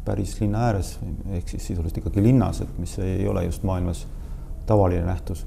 päris 0.06 0.36
linna 0.40 0.68
ääres 0.68 0.96
ehk 1.34 1.48
siis 1.48 1.66
sisuliselt 1.66 1.98
ikkagi 1.98 2.22
linnas, 2.22 2.60
et 2.62 2.78
mis 2.78 2.98
ei 3.02 3.26
ole 3.28 3.44
just 3.44 3.66
maailmas 3.66 4.06
tavaline 4.66 5.06
nähtus. 5.06 5.46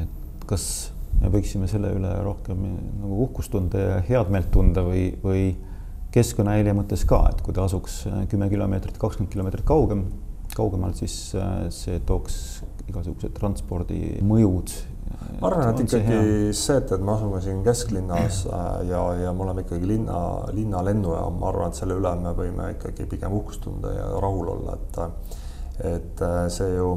et 0.00 0.46
kas 0.46 0.92
me 1.20 1.28
võiksime 1.28 1.68
selle 1.68 1.92
üle 1.92 2.12
rohkem 2.24 2.62
nagu 3.02 3.24
uhkust 3.26 3.52
tunda 3.52 3.78
ja 3.78 3.98
head 4.08 4.30
meelt 4.32 4.50
tunda 4.54 4.84
või, 4.86 5.10
või 5.22 5.44
keskkonnahäire 6.14 6.74
mõttes 6.76 7.04
ka, 7.08 7.22
et 7.30 7.42
kui 7.44 7.54
ta 7.56 7.64
asuks 7.68 8.02
äh, 8.10 8.22
kümme 8.30 8.50
kilomeetrit, 8.50 8.98
kakskümmend 9.00 9.32
kilomeetrit 9.32 9.66
kaugem, 9.66 10.06
kaugemal, 10.56 10.94
siis 10.98 11.16
äh, 11.38 11.68
see 11.74 12.00
tooks 12.06 12.38
igasugused 12.90 13.34
transpordimõjud. 13.36 14.72
ma 15.40 15.50
arvan, 15.50 15.70
et 15.70 15.84
ikkagi 15.84 16.16
see, 16.16 16.50
see, 16.56 16.80
et, 16.80 16.90
et 16.96 17.04
me 17.06 17.14
asume 17.14 17.42
siin 17.44 17.62
kesklinnas 17.66 18.42
äh, 18.50 18.66
ja, 18.90 19.04
ja 19.20 19.34
me 19.36 19.46
oleme 19.46 19.64
ikkagi 19.66 19.86
linna, 19.92 20.18
linna 20.56 20.82
lennujaam, 20.86 21.38
ma 21.38 21.52
arvan, 21.52 21.70
et 21.70 21.78
selle 21.78 21.98
üle 22.00 22.12
me 22.18 22.34
võime 22.38 22.72
ikkagi 22.74 23.06
pigem 23.10 23.38
uhkust 23.38 23.62
tunda 23.66 23.94
ja 23.94 24.10
rahul 24.22 24.54
olla, 24.56 24.76
et 24.78 25.00
et 25.80 26.20
see 26.52 26.74
ju, 26.74 26.88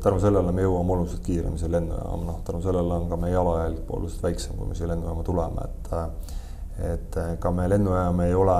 tänu 0.00 0.16
sellele 0.22 0.54
me 0.56 0.62
jõuame 0.64 0.94
oluliselt 0.94 1.20
kiiremini 1.26 1.60
siia 1.60 1.74
lennujaama, 1.74 2.22
noh, 2.30 2.38
tänu 2.46 2.62
sellele 2.64 2.94
on 2.96 3.10
ka 3.10 3.18
meie 3.20 3.34
jalajälg 3.34 3.90
oluliselt 3.92 4.24
väiksem, 4.24 4.54
kui 4.56 4.70
me 4.70 4.78
siia 4.78 4.88
lennujaama 4.88 5.26
tuleme, 5.26 5.66
et 5.66 5.92
et 6.78 7.16
ega 7.16 7.50
äh, 7.50 7.54
meie 7.54 7.70
lennujaam 7.70 8.20
ei 8.24 8.34
ole 8.34 8.58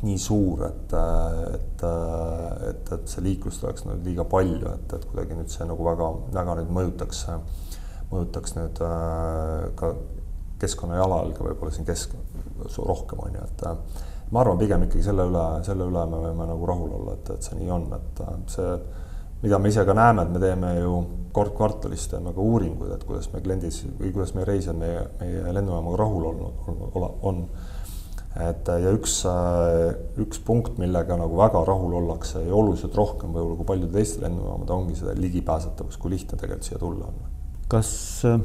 nii 0.00 0.18
suur, 0.18 0.64
et, 0.64 0.94
äh, 0.96 1.40
et, 1.54 1.82
äh, 1.84 2.68
et, 2.70 2.92
et 2.96 3.10
see 3.12 3.24
liiklust 3.24 3.64
oleks 3.66 3.84
nüüd 3.84 4.06
liiga 4.06 4.24
palju, 4.28 4.70
et, 4.72 4.94
et 4.96 5.04
kuidagi 5.10 5.36
nüüd 5.36 5.52
see 5.52 5.66
nagu 5.68 5.84
väga, 5.84 6.08
väga 6.36 6.56
nüüd 6.60 6.72
mõjutaks, 6.78 7.26
mõjutaks 8.10 8.56
nüüd 8.56 8.80
ka 9.78 9.92
keskkonna 10.60 10.96
jalajälge 10.98 11.44
võib-olla 11.44 11.74
siin 11.74 11.88
kesk, 11.88 12.16
rohkem 12.76 13.20
on 13.24 13.36
ju, 13.36 13.44
et 13.44 14.32
ma 14.32 14.42
arvan 14.42 14.58
pigem 14.60 14.82
ikkagi 14.86 15.04
selle 15.04 15.24
üle, 15.28 15.44
selle 15.66 15.86
üle 15.88 16.02
me 16.08 16.24
võime 16.24 16.48
nagu 16.48 16.66
rahul 16.68 16.96
olla, 16.98 17.14
et, 17.16 17.30
et 17.36 17.46
see 17.46 17.60
nii 17.60 17.70
on, 17.76 17.86
et 17.96 18.24
see 18.52 18.74
mida 19.42 19.58
me 19.58 19.72
ise 19.72 19.84
ka 19.88 19.96
näeme, 19.96 20.26
et 20.26 20.34
me 20.34 20.42
teeme 20.42 20.74
ju 20.80 20.94
kord 21.32 21.54
kvartalis 21.56 22.06
teeme 22.10 22.32
ka 22.34 22.42
uuringuid, 22.42 22.92
et 22.94 23.04
kuidas 23.06 23.28
me 23.32 23.42
kliendis 23.44 23.82
või 23.98 24.12
kuidas 24.14 24.32
meie 24.34 24.46
reisijad 24.48 24.78
meie, 24.78 25.04
meie 25.20 25.52
lennujaamaga 25.54 26.00
rahul 26.00 26.26
olnud, 26.30 27.20
on. 27.26 27.44
et 28.46 28.70
ja 28.84 28.92
üks, 28.94 29.20
üks 30.22 30.42
punkt, 30.46 30.78
millega 30.82 31.18
nagu 31.20 31.38
väga 31.38 31.62
rahul 31.66 31.94
ollakse 32.00 32.42
ja 32.46 32.54
oluliselt 32.54 32.96
rohkem 32.98 33.34
võib-olla 33.34 33.58
kui 33.60 33.70
paljude 33.72 33.94
teiste 33.94 34.24
lennujaamade, 34.24 34.74
ongi 34.74 34.98
see 34.98 35.16
ligipääsetavus, 35.20 35.98
kui 36.00 36.14
lihtne 36.16 36.38
tegelikult 36.38 36.70
siia 36.70 36.82
tulla 36.82 37.10
on. 37.10 37.24
kas 37.70 37.90
äh, 38.26 38.38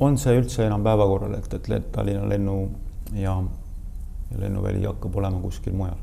on 0.00 0.18
see 0.20 0.36
üldse 0.40 0.66
enam 0.66 0.84
päevakorral, 0.86 1.38
et, 1.38 1.54
et 1.54 1.92
Tallinna 1.92 2.28
lennujaam 2.28 3.48
ja 4.32 4.42
lennuväli 4.42 4.84
hakkab 4.86 5.16
olema 5.16 5.40
kuskil 5.44 5.76
mujal? 5.76 5.96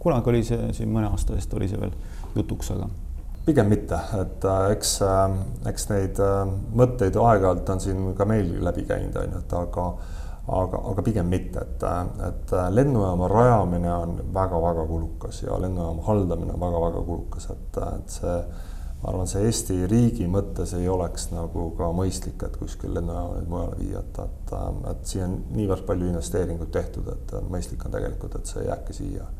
kunagi 0.00 0.30
oli 0.32 0.42
see 0.46 0.72
siin 0.72 0.90
mõne 0.92 1.10
aasta 1.10 1.34
eest 1.36 1.52
oli 1.54 1.68
see 1.68 1.80
veel 1.80 1.92
jutuks, 2.34 2.70
aga 2.72 2.86
pigem 3.50 3.70
mitte, 3.70 3.98
et 4.20 4.44
äh, 4.46 4.70
eks, 4.76 4.94
äh, 5.02 5.36
eks 5.70 5.90
neid 5.90 6.22
äh, 6.22 6.40
mõtteid 6.78 7.18
aeg-ajalt 7.18 7.74
on 7.74 7.82
siin 7.82 8.08
ka 8.18 8.26
meil 8.28 8.56
läbi 8.62 8.86
käinud, 8.88 9.16
on 9.18 9.36
ju, 9.36 9.42
et 9.42 9.54
aga 9.58 9.86
aga, 10.50 10.80
aga 10.92 11.04
pigem 11.06 11.28
mitte, 11.30 11.62
et, 11.62 11.84
et 12.26 12.54
lennujaama 12.74 13.28
rajamine 13.30 13.92
on 13.92 14.16
väga-väga 14.34 14.86
kulukas 14.88 15.44
ja 15.44 15.58
lennujaama 15.62 16.02
haldamine 16.06 16.56
on 16.56 16.64
väga-väga 16.64 17.04
kulukas, 17.06 17.46
et, 17.54 17.78
et 17.84 18.16
see, 18.16 18.38
ma 19.02 19.12
arvan, 19.12 19.30
see 19.30 19.44
Eesti 19.46 19.76
riigi 19.90 20.26
mõttes 20.30 20.74
ei 20.78 20.88
oleks 20.90 21.28
nagu 21.34 21.68
ka 21.78 21.90
mõistlik, 21.94 22.42
et 22.46 22.58
kuskil 22.58 22.96
lennujaama 22.98 23.36
nüüd 23.36 23.52
mujale 23.52 23.78
viia, 23.82 24.02
et, 24.02 24.22
et, 24.24 24.56
et 24.94 25.12
siia 25.12 25.28
on 25.28 25.38
niivõrd 25.58 25.86
palju 25.90 26.10
investeeringuid 26.10 26.74
tehtud, 26.74 27.12
et 27.14 27.36
mõistlik 27.50 27.86
on 27.86 27.94
tegelikult, 27.98 28.40
et 28.40 28.54
see 28.54 28.66
jääbki 28.66 28.98
siia 29.02 29.30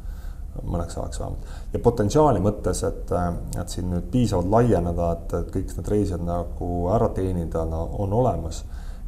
mõneks 0.64 0.98
ajaks 0.98 1.20
vähemalt. 1.20 1.46
ja 1.72 1.78
potentsiaali 1.84 2.42
mõttes, 2.44 2.82
et, 2.88 3.12
et 3.60 3.72
siin 3.72 3.90
nüüd 3.92 4.10
piisavalt 4.12 4.50
laieneda, 4.52 5.12
et, 5.16 5.34
et 5.40 5.54
kõik 5.54 5.72
need 5.76 5.90
reisijad 5.94 6.26
nagu 6.26 6.70
ära 6.94 7.10
teenida 7.16 7.64
no, 7.68 7.86
on 8.04 8.12
olemas. 8.20 8.64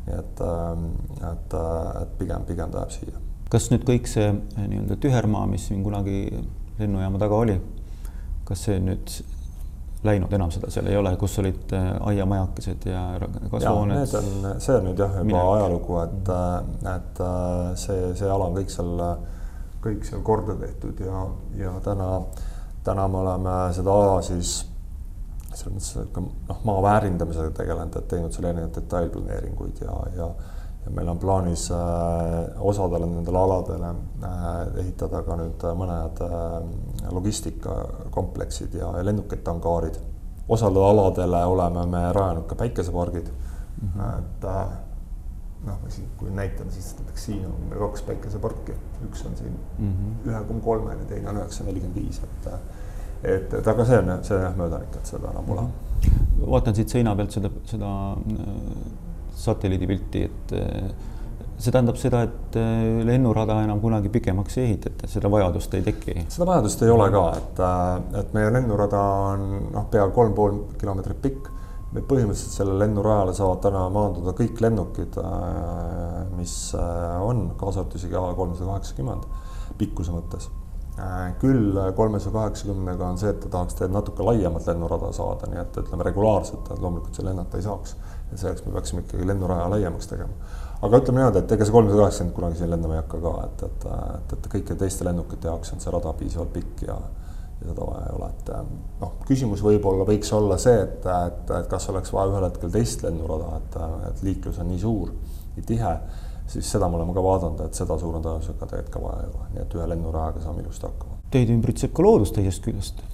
nii 0.07 0.17
et, 0.19 0.41
et, 1.33 1.55
et 2.03 2.17
pigem, 2.19 2.47
pigem 2.47 2.73
ta 2.73 2.83
jääb 2.83 2.97
siia. 2.97 3.21
kas 3.53 3.69
nüüd 3.71 3.85
kõik 3.89 4.09
see 4.11 4.33
nii-öelda 4.33 4.97
tühermaa, 5.03 5.47
mis 5.47 5.69
siin 5.69 5.85
kunagi 5.85 6.25
lennujaama 6.79 7.21
taga 7.23 7.45
oli, 7.45 7.61
kas 8.49 8.67
see 8.67 8.81
nüüd 8.83 9.21
läinud 10.03 10.33
enam 10.35 10.51
seda 10.51 10.71
seal 10.73 10.89
ei 10.91 10.97
ole, 10.99 11.13
kus 11.21 11.37
olid 11.39 11.75
aiamajakesed 12.01 12.89
ja 12.91 13.03
kasvuhooned? 13.51 14.01
Need 14.01 14.17
on, 14.19 14.49
see 14.59 14.75
on 14.75 14.89
nüüd 14.89 14.99
jah, 14.99 15.15
juba 15.21 15.29
Minek. 15.29 15.53
ajalugu, 15.53 16.01
et, 16.03 16.33
et 16.97 17.23
see, 17.85 18.09
see 18.19 18.33
ala 18.33 18.49
on 18.51 18.59
kõik 18.59 18.75
seal 18.75 19.05
kõik 19.83 20.05
seal 20.07 20.23
korda 20.23 20.57
tehtud 20.61 21.01
ja, 21.03 21.27
ja 21.59 21.73
täna, 21.85 22.09
täna 22.85 23.09
me 23.09 23.23
oleme 23.23 23.57
seda 23.75 23.93
ala 23.93 24.23
siis 24.23 24.61
selles 25.53 25.75
mõttes 25.75 26.13
ka 26.15 26.23
noh, 26.23 26.65
maa 26.65 26.83
väärindamisega 26.83 27.53
tegelenud, 27.59 27.97
et 27.99 28.09
teinud 28.09 28.33
seal 28.33 28.49
erinevaid 28.49 28.77
detailplaneeringuid 28.79 29.85
ja, 29.85 29.97
ja 30.17 30.33
ja 30.83 30.91
meil 30.91 31.09
on 31.09 31.19
plaanis 31.19 31.69
äh, 31.71 31.79
osadele 32.59 33.07
nendele 33.07 33.39
aladele 33.39 33.91
äh, 34.27 34.47
ehitada 34.83 35.23
ka 35.23 35.37
nüüd 35.39 35.67
mõned 35.79 36.23
äh, 36.27 36.57
logistikakompleksid 37.15 38.75
ja, 38.75 38.89
ja 38.99 39.05
lennukite 39.07 39.51
angaarid. 39.51 40.01
osadele 40.49 40.87
aladele 40.87 41.45
oleme 41.47 41.87
me 41.87 42.03
rajanud 42.13 42.47
ka 42.51 42.55
päikesepargid 42.55 43.29
mm, 43.31 43.89
-hmm. 43.89 44.19
et 44.19 44.45
äh, 44.45 44.67
noh, 45.67 45.83
kui 46.19 46.31
näitame, 46.35 46.71
siis 46.75 46.95
näiteks 46.99 47.27
siin 47.29 47.45
on 47.47 47.69
meil 47.71 47.83
kaks 47.87 48.03
päikeseparki, 48.09 48.75
üks 49.09 49.27
on 49.29 49.37
siin 49.39 49.55
mhm. 49.79 50.17
ühe 50.27 50.41
koma 50.49 50.65
kolmene, 50.65 51.07
teine 51.11 51.31
on 51.31 51.43
üheksa 51.43 51.67
nelikümmend 51.69 52.01
viis, 52.01 52.23
et 52.25 52.51
et, 53.23 53.55
et 53.55 53.69
aga 53.75 53.87
see 53.87 54.01
on, 54.03 54.13
see 54.27 54.37
on 54.37 54.45
jah 54.49 54.59
möödanik, 54.59 54.99
et 54.99 55.15
seda 55.15 55.31
enam 55.31 55.47
pole. 55.47 55.69
Mhm. 55.69 56.51
vaatan 56.51 56.75
siit 56.75 56.91
seina 56.91 57.15
pealt 57.17 57.35
seda, 57.37 57.51
seda 57.71 57.95
äh, 58.19 58.53
satelliidipilti, 59.45 60.23
et 60.27 60.55
äh, 60.59 60.91
see 61.63 61.71
tähendab 61.71 62.01
seda, 62.01 62.25
et 62.27 62.59
äh, 62.59 63.05
lennurada 63.07 63.61
enam 63.63 63.81
kunagi 63.81 64.11
pikemaks 64.11 64.59
ei 64.59 64.73
ehitata, 64.73 65.11
seda 65.11 65.31
vajadust 65.31 65.79
ei 65.79 65.87
teki? 65.87 66.27
seda 66.27 66.49
vajadust 66.51 66.83
ei 66.83 66.91
ole 66.91 67.09
ka, 67.15 67.25
et, 67.39 67.65
et 68.25 68.35
meie 68.35 68.51
lennurada 68.59 69.03
on 69.31 69.49
noh, 69.71 69.91
pea 69.95 70.09
kolm 70.15 70.35
pool 70.35 70.65
kilomeetrit 70.81 71.23
pikk 71.23 71.53
me 71.93 72.01
põhimõtteliselt 72.09 72.57
sellele 72.57 72.87
lennurajale 72.87 73.35
saavad 73.37 73.61
täna 73.67 73.83
maanduda 73.93 74.33
kõik 74.37 74.61
lennukid, 74.65 75.19
äh, 75.21 76.17
mis 76.39 76.57
äh, 76.79 77.21
on, 77.21 77.51
kaasa 77.61 77.83
arvatud 77.83 78.01
isegi 78.01 78.17
A 78.17 78.33
kolmsada 78.39 78.71
kaheksakümmend 78.71 79.29
pikkuse 79.81 80.15
mõttes. 80.15 80.49
Äh, 80.97 81.35
küll 81.41 81.77
kolmesaja 81.97 82.33
kaheksakümnega 82.37 83.13
on 83.13 83.21
see, 83.21 83.33
et 83.33 83.41
ta 83.45 83.53
tahaks 83.59 83.77
teed 83.77 83.93
natuke 83.93 84.25
laiemat 84.25 84.67
lennurada 84.71 85.13
saada, 85.17 85.49
nii 85.53 85.61
et 85.61 85.81
ütleme 85.85 86.09
regulaarselt, 86.09 86.73
et 86.73 86.83
loomulikult 86.85 87.21
seal 87.21 87.29
lennata 87.29 87.61
ei 87.61 87.69
saaks. 87.69 87.97
et 88.33 88.41
selleks 88.41 88.65
me 88.65 88.73
peaksime 88.73 89.03
ikkagi 89.05 89.27
lennuraja 89.29 89.69
laiemaks 89.71 90.09
tegema. 90.09 90.53
aga 90.83 91.01
ütleme 91.03 91.21
niimoodi, 91.21 91.43
et 91.45 91.53
ega 91.53 91.65
see 91.69 91.77
kolmsada 91.77 92.01
kaheksakümmend 92.01 92.37
kunagi 92.39 92.61
siin 92.61 92.71
lendama 92.73 92.97
ei 92.97 93.03
hakka 93.03 93.21
ka, 93.21 93.35
et, 93.45 93.67
et, 93.69 93.85
et, 94.15 94.39
et 94.39 94.49
kõikide 94.55 94.79
teiste 94.81 95.05
lennukite 95.05 95.53
jaoks 95.53 95.75
on 95.77 95.85
see 95.85 95.93
rada 95.93 96.15
piisavalt 96.17 96.57
pikk 96.57 96.87
ja 96.89 96.97
ja 96.97 97.22
seda 97.67 97.87
vaja 97.87 98.09
ei 98.09 98.17
ole, 98.17 98.29
et 98.33 98.51
ähm, 98.57 98.75
noh, 99.01 99.15
küsimus 99.29 99.63
võib-olla 99.65 100.07
võiks 100.09 100.33
olla 100.37 100.59
see, 100.61 100.83
et, 100.85 101.07
et, 101.07 101.55
et 101.59 101.71
kas 101.71 101.89
oleks 101.93 102.13
vaja 102.15 102.33
ühel 102.33 102.47
hetkel 102.49 102.73
teist 102.75 103.05
lennurada, 103.07 103.59
et, 103.61 103.79
et 104.11 104.23
liiklus 104.27 104.61
on 104.63 104.71
nii 104.73 104.83
suur, 104.83 105.13
nii 105.57 105.67
tihe, 105.69 105.93
siis 106.53 106.71
seda 106.75 106.89
me 106.91 106.99
oleme 107.01 107.17
ka 107.17 107.25
vaadanud, 107.25 107.65
et 107.67 107.79
seda 107.79 107.99
suure 108.01 108.23
tõenäosusega 108.23 108.71
tegelikult 108.71 108.95
ka 108.97 109.05
vaja 109.07 109.25
ei 109.25 109.33
ole, 109.33 109.51
nii 109.55 109.65
et 109.65 109.77
ühe 109.79 109.89
lennurajaga 109.95 110.45
saame 110.45 110.65
ilusti 110.65 110.89
hakkama. 110.89 111.21
Teid 111.33 111.53
ümbritseb 111.55 111.95
ka 111.97 112.07
loodus 112.07 112.35
teisest 112.37 112.65
küljest. 112.67 113.05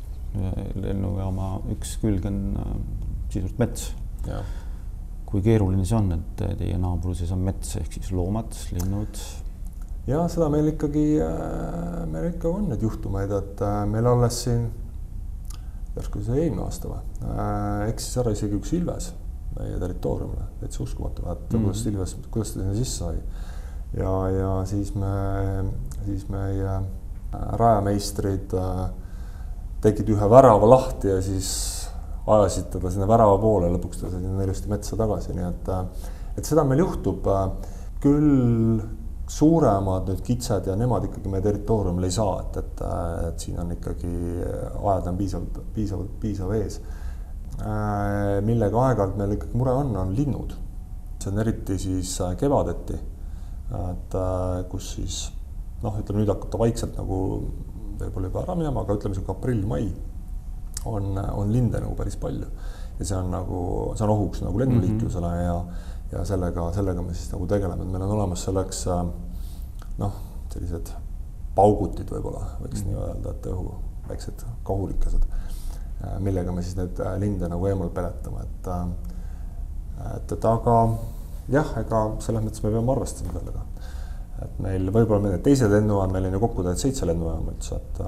lennujaama 0.77 1.47
üks 1.73 1.95
külg 2.03 2.27
on 2.29 2.41
äh, 2.61 2.73
sisuliselt 3.33 3.59
mets. 3.59 3.93
kui 5.29 5.43
keeruline 5.45 5.85
see 5.85 5.97
on, 5.97 6.13
et 6.15 6.43
teie 6.57 6.77
naabruses 6.81 7.31
on 7.33 7.43
mets 7.45 7.77
ehk 7.77 7.93
siis 7.99 8.13
loomad, 8.17 8.55
linnud 8.73 9.19
ja 10.09 10.25
seda 10.31 10.49
meil 10.53 10.73
ikkagi, 10.73 11.07
äh, 11.21 12.05
meil 12.11 12.31
ikka 12.33 12.51
on 12.51 12.69
neid 12.73 12.85
juhtumeid, 12.85 13.33
et 13.35 13.63
äh, 13.65 13.81
meil 13.91 14.09
alles 14.09 14.43
siin, 14.47 14.69
järsku 15.97 16.23
see 16.25 16.45
eelmine 16.45 16.65
aasta 16.65 16.93
või, 16.93 17.03
äh, 17.29 17.89
eksis 17.93 18.21
ära 18.23 18.33
isegi 18.35 18.57
üks 18.59 18.73
ilves 18.79 19.13
meie 19.59 19.79
territooriumile, 19.81 20.47
täitsa 20.61 20.85
uskumatu, 20.85 21.25
et 21.27 21.41
mm 21.41 21.59
-hmm. 21.59 21.65
kuidas 21.65 21.87
ilves, 21.91 22.17
kuidas 22.31 22.53
ta 22.53 22.61
sinna 22.61 22.75
sisse 22.75 23.05
sai. 23.05 23.21
ja, 23.97 24.13
ja 24.31 24.53
siis 24.67 24.95
me, 24.95 25.65
siis 26.05 26.29
meie 26.29 26.81
rajameistrid 27.33 28.55
tegid 29.81 30.09
ühe 30.09 30.31
värava 30.31 30.69
lahti 30.69 31.09
ja 31.09 31.23
siis 31.23 31.49
ajasid 32.27 32.71
teda 32.71 32.91
sinna 32.91 33.09
värava 33.09 33.39
poole, 33.39 33.69
lõpuks 33.73 34.01
ta 34.01 34.11
sai 34.11 34.21
sinna 34.21 34.45
ilusti 34.45 34.69
metsa 34.69 34.97
tagasi, 34.97 35.35
nii 35.35 35.49
et, 35.49 35.69
et 36.37 36.45
seda 36.45 36.65
meil 36.65 36.85
juhtub. 36.85 37.27
küll 38.01 38.81
suuremad 39.29 40.09
nüüd 40.09 40.23
kitsed 40.25 40.69
ja 40.71 40.77
nemad 40.79 41.05
ikkagi 41.09 41.29
meie 41.29 41.45
territooriumil 41.45 42.07
ei 42.09 42.15
saa, 42.15 42.39
et, 42.43 42.57
et, 42.63 42.83
et 43.29 43.45
siin 43.45 43.59
on 43.61 43.75
ikkagi 43.75 44.13
ajad 44.41 45.11
on 45.11 45.19
piisavalt, 45.19 45.61
piisavalt, 45.75 46.15
piisav 46.23 46.55
ees. 46.57 46.81
millega 48.47 48.85
aeg-ajalt 48.87 49.17
meil 49.19 49.35
ikkagi 49.37 49.59
mure 49.59 49.75
on, 49.77 49.97
on 50.01 50.15
linnud. 50.17 50.55
see 51.19 51.33
on 51.33 51.43
eriti 51.43 51.79
siis 51.83 52.13
kevadeti, 52.39 52.99
et 53.91 54.19
kus 54.71 54.93
siis 54.97 55.23
noh, 55.83 55.99
ütleme 55.99 56.23
nüüd 56.23 56.31
hakkab 56.33 56.53
ta 56.53 56.61
vaikselt 56.61 56.97
nagu 56.97 57.19
võib-olla 57.99 58.31
juba 58.31 58.45
ära 58.45 58.55
minema, 58.59 58.85
aga 58.85 58.97
ütleme 58.97 59.19
sihuke 59.19 59.35
aprill-mai 59.35 59.89
on, 60.87 61.19
on 61.19 61.53
linde 61.53 61.83
nagu 61.83 61.97
päris 61.99 62.17
palju 62.17 62.47
ja 62.99 63.07
see 63.07 63.19
on 63.19 63.31
nagu, 63.35 63.61
see 63.99 64.07
on 64.07 64.15
ohuks 64.15 64.43
nagu 64.43 64.59
lennuliiklusele 64.63 65.29
mm 65.29 65.35
-hmm. 65.35 65.47
ja 65.47 65.65
ja 66.13 66.25
sellega, 66.25 66.71
sellega 66.73 67.03
me 67.03 67.15
siis 67.15 67.33
nagu 67.33 67.47
tegeleme, 67.51 67.85
et 67.85 67.93
meil 67.93 68.05
on 68.07 68.15
olemas 68.17 68.45
selleks 68.49 68.85
äh, 68.93 69.03
noh, 70.01 70.23
sellised 70.53 70.93
paugutid 71.57 72.11
võib-olla 72.15 72.55
võiks 72.63 72.83
mm. 72.83 72.89
nii 72.89 73.03
öelda, 73.03 73.35
et 73.35 73.51
õhu, 73.53 73.75
väiksed 74.09 74.47
kahulikesed, 74.69 75.27
äh, 75.29 76.17
millega 76.25 76.55
me 76.55 76.65
siis 76.65 76.79
neid 76.79 77.01
äh, 77.05 77.19
linde 77.21 77.51
nagu 77.51 77.69
eemal 77.71 77.93
peletame, 77.95 78.47
et 78.47 78.73
et, 79.99 80.33
et 80.33 80.45
aga 80.47 80.75
jah, 81.51 81.73
ega 81.81 82.03
selles 82.23 82.45
mõttes 82.45 82.63
me 82.63 82.71
peame 82.71 82.93
arvestama 82.95 83.35
sellega. 83.35 83.65
et 84.47 84.59
meil 84.63 84.91
võib-olla 84.95 85.25
meil 85.25 85.41
teised 85.43 85.73
lennujaamad, 85.73 86.15
meil 86.15 86.29
on 86.29 86.37
ju 86.37 86.43
kokku 86.45 86.63
tegelikult 86.63 86.85
seitse 86.85 87.09
lennujaama 87.09 87.57
üldse, 87.57 87.81
et 87.83 88.03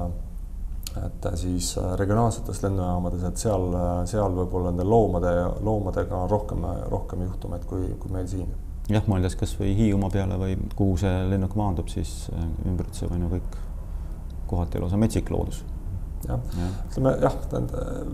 et 0.98 1.29
siis 1.38 1.79
äh, 1.79 1.92
regionaalsetes 1.98 2.62
lennujaamades, 2.64 3.22
et 3.29 3.38
seal, 3.38 3.68
äh, 3.76 3.92
seal 4.11 4.35
võib-olla 4.35 4.72
nende 4.72 4.87
loomade, 4.88 5.33
loomadega 5.62 6.24
on 6.24 6.31
rohkem, 6.31 6.66
rohkem 6.90 7.24
juhtumeid 7.29 7.66
kui, 7.70 7.87
kui 8.03 8.14
meil 8.14 8.26
siin. 8.31 8.48
jah, 8.90 9.07
mõeldes 9.07 9.38
kasvõi 9.38 9.74
Hiiumaa 9.79 10.11
peale 10.11 10.38
või 10.40 10.57
kuhu 10.76 10.96
see 11.00 11.12
lennuk 11.31 11.55
maandub, 11.59 11.90
siis 11.92 12.24
äh, 12.35 12.46
ümbritsev 12.66 13.14
on 13.14 13.26
ju 13.26 13.35
kõik 13.37 13.61
kohati 14.50 14.83
lausa 14.83 14.98
metsik 14.98 15.31
loodus. 15.31 15.62
jah 16.26 16.42
ja., 16.59 16.68
ütleme 16.90 17.14
jah, 17.22 17.37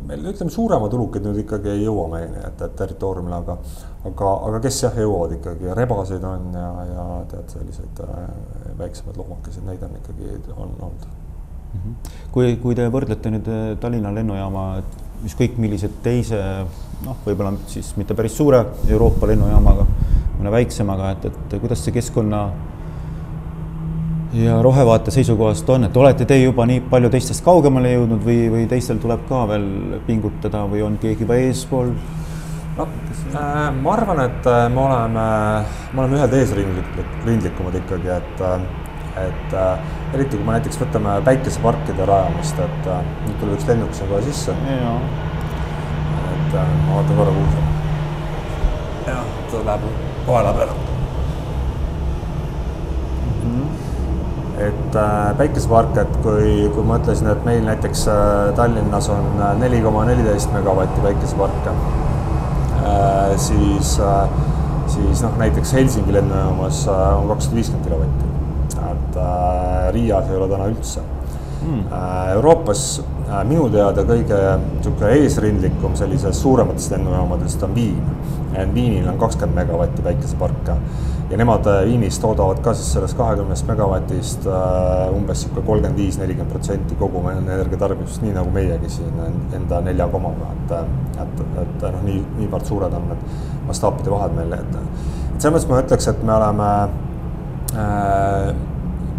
meil 0.07 0.31
ütleme, 0.35 0.53
suuremad 0.53 0.93
ulukid 1.01 1.25
nüüd 1.25 1.41
ikkagi 1.47 1.73
ei 1.73 1.85
jõua 1.87 2.11
meieni, 2.13 2.45
et, 2.45 2.61
et 2.61 2.77
territooriumile, 2.77 3.41
aga 3.41 3.59
aga, 4.05 4.33
aga 4.51 4.65
kes 4.69 4.83
jah, 4.85 4.99
jõuavad 5.01 5.39
ikkagi, 5.41 5.73
rebaseid 5.81 6.29
on 6.29 6.51
ja, 6.55 6.73
ja 6.93 7.07
tead, 7.33 7.49
selliseid 7.57 8.05
väiksemaid 8.79 9.23
loomakesi, 9.23 9.65
neid 9.65 9.89
on 9.89 9.97
ikkagi, 10.03 10.37
on 10.53 10.77
olnud. 10.77 11.15
Kui, 12.35 12.57
kui 12.63 12.77
te 12.79 12.89
võrdlete 12.93 13.33
nüüd 13.33 13.51
äh, 13.51 13.67
Tallinna 13.81 14.13
lennujaama 14.15 14.67
ükskõik 15.27 15.57
millise 15.63 15.91
teise 16.05 16.39
noh, 17.05 17.19
võib-olla 17.25 17.55
siis 17.71 17.93
mitte 17.97 18.15
päris 18.17 18.37
suure 18.37 18.63
Euroopa 18.89 19.29
lennujaamaga, 19.31 19.87
mõne 20.39 20.53
väiksemaga, 20.55 21.13
et, 21.17 21.29
et 21.31 21.61
kuidas 21.61 21.83
see 21.85 21.95
keskkonna 21.97 22.47
ja 24.37 24.61
rohevaate 24.63 25.11
seisukohast 25.15 25.69
on, 25.71 25.87
et 25.89 25.97
olete 25.97 26.27
te 26.29 26.39
juba 26.41 26.67
nii 26.69 26.83
palju 26.91 27.11
teistest 27.13 27.45
kaugemale 27.45 27.95
jõudnud 27.95 28.25
või, 28.27 28.39
või 28.53 28.67
teistel 28.71 29.01
tuleb 29.03 29.25
ka 29.29 29.45
veel 29.53 29.67
pingutada 30.07 30.65
või 30.71 30.83
on 30.87 30.99
keegi 31.03 31.25
juba 31.25 31.39
eespool? 31.41 31.93
no 32.77 32.89
äh, 32.89 33.71
ma 33.83 33.95
arvan, 33.95 34.21
et 34.27 34.49
äh, 34.51 34.67
me 34.73 34.83
oleme, 34.85 35.29
me 35.93 36.03
oleme 36.03 36.19
ühed 36.21 36.37
eesrindlikumad 36.41 37.79
ikkagi, 37.81 38.13
et, 38.19 38.43
äh, 38.45 38.67
et 39.23 39.55
äh, 39.57 39.79
eriti 40.15 40.37
kui 40.37 40.47
me 40.47 40.57
näiteks 40.57 40.81
võtame 40.81 41.21
päikeseparkide 41.29 42.09
rajamist, 42.09 42.59
et 42.67 42.91
äh, 42.93 43.07
nüüd 43.27 43.39
tuleb 43.43 43.55
üks 43.59 43.71
lennuk 43.71 43.95
siin 43.97 44.11
kohe 44.13 44.25
sisse. 44.27 44.57
et 46.33 46.53
äh, 46.55 46.75
ma 46.87 46.99
vaatan 46.99 47.17
korra, 47.23 47.39
kuhu 47.39 47.49
see. 47.55 47.65
jah, 49.09 49.25
ta 49.53 49.65
läheb 49.71 49.89
paela 50.27 50.53
peale 50.59 50.85
et 54.59 54.97
äh, 54.97 55.37
päikesepark, 55.37 55.97
et 56.01 56.15
kui, 56.25 56.53
kui 56.73 56.85
ma 56.87 56.97
ütlesin, 57.01 57.29
et 57.29 57.43
meil 57.45 57.65
näiteks 57.67 58.07
äh, 58.09 58.55
Tallinnas 58.57 59.11
on 59.13 59.27
äh, 59.37 59.53
neli 59.61 59.83
koma 59.85 60.07
neliteist 60.09 60.53
megavatti 60.55 61.05
päikeseparke 61.05 61.75
äh,, 61.75 63.35
siis 63.37 63.99
äh,, 64.01 64.29
siis 64.89 65.23
noh, 65.27 65.37
näiteks 65.43 65.75
Helsingi 65.77 66.17
lennujaamas 66.17 66.87
äh, 66.89 67.05
on 67.19 67.29
kakssada 67.29 67.61
viiskümmend 67.61 67.85
kilovatti. 67.91 68.36
Et 69.17 69.93
Riias 69.95 70.31
ei 70.31 70.37
ole 70.37 70.49
täna 70.53 70.71
üldse. 70.71 71.05
Mm.. 71.67 71.85
Euroopas 72.37 72.81
äh, 73.01 73.43
minu 73.49 73.67
teada 73.73 74.05
kõige 74.07 74.39
niisugune 74.77 75.13
eesrindlikum 75.19 75.97
sellisest 75.99 76.45
suurematest 76.45 76.93
lennujaamadest 76.95 77.63
on 77.67 77.75
Viin. 77.75 78.03
Viinil 78.75 79.09
on 79.09 79.19
kakskümmend 79.21 79.57
megavatti 79.59 80.05
päikeseparke. 80.05 80.77
Ja 81.31 81.39
nemad 81.41 81.67
äh, 81.67 81.81
Viinis 81.89 82.21
toodavad 82.23 82.61
ka 82.63 82.75
siis 82.77 82.93
sellest 82.95 83.17
kahekümnest 83.19 83.67
megavatist 83.67 84.47
umbes 84.47 85.43
niisugune 85.43 85.67
kolmkümmend 85.67 85.99
viis, 85.99 86.21
nelikümmend 86.21 86.53
protsenti 86.53 87.01
kogu 87.01 87.25
energia 87.33 87.81
tarbimisest, 87.81 88.23
nii 88.23 88.37
nagu 88.37 88.53
meiegi 88.55 88.93
siin 88.99 89.19
enda 89.57 89.81
nelja 89.89 90.07
komaga, 90.13 90.53
et, 90.55 90.79
et, 91.25 91.45
et 91.65 91.89
noh, 91.89 92.01
nii, 92.07 92.23
niivõrd 92.45 92.69
suured 92.69 92.95
on 92.95 93.11
need 93.11 93.27
mastaapide 93.67 94.13
vahed 94.13 94.39
meil, 94.39 94.55
et, 94.61 94.79
et 95.35 95.43
selles 95.43 95.67
mõttes 95.67 95.73
ma 95.73 95.83
ütleks, 95.83 96.09
et 96.13 96.25
me 96.31 96.37
oleme 96.37 96.71
äh,, 97.75 98.76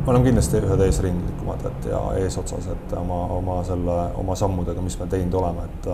me 0.08 0.14
oleme 0.14 0.30
kindlasti 0.30 0.62
ühed 0.64 0.82
eesrindlikumad, 0.86 1.66
et 1.68 1.86
ja 1.92 1.98
eesotsas, 2.22 2.70
et 2.72 2.94
oma, 2.96 3.18
oma 3.36 3.58
selle, 3.68 3.96
oma 4.22 4.38
sammudega, 4.40 4.80
mis 4.80 4.96
me 5.02 5.08
teinud 5.12 5.36
oleme, 5.36 5.68
et 5.68 5.90